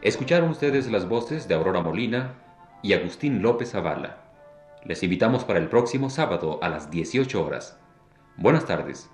Escucharon 0.00 0.50
ustedes 0.50 0.88
las 0.92 1.08
voces 1.08 1.48
de 1.48 1.56
Aurora 1.56 1.80
Molina 1.80 2.34
y 2.82 2.92
Agustín 2.92 3.42
López 3.42 3.72
Zavala. 3.72 4.18
Les 4.84 5.02
invitamos 5.02 5.42
para 5.42 5.58
el 5.58 5.68
próximo 5.68 6.08
sábado 6.08 6.60
a 6.62 6.68
las 6.68 6.88
18 6.88 7.44
horas. 7.44 7.80
Buenas 8.36 8.64
tardes. 8.64 9.10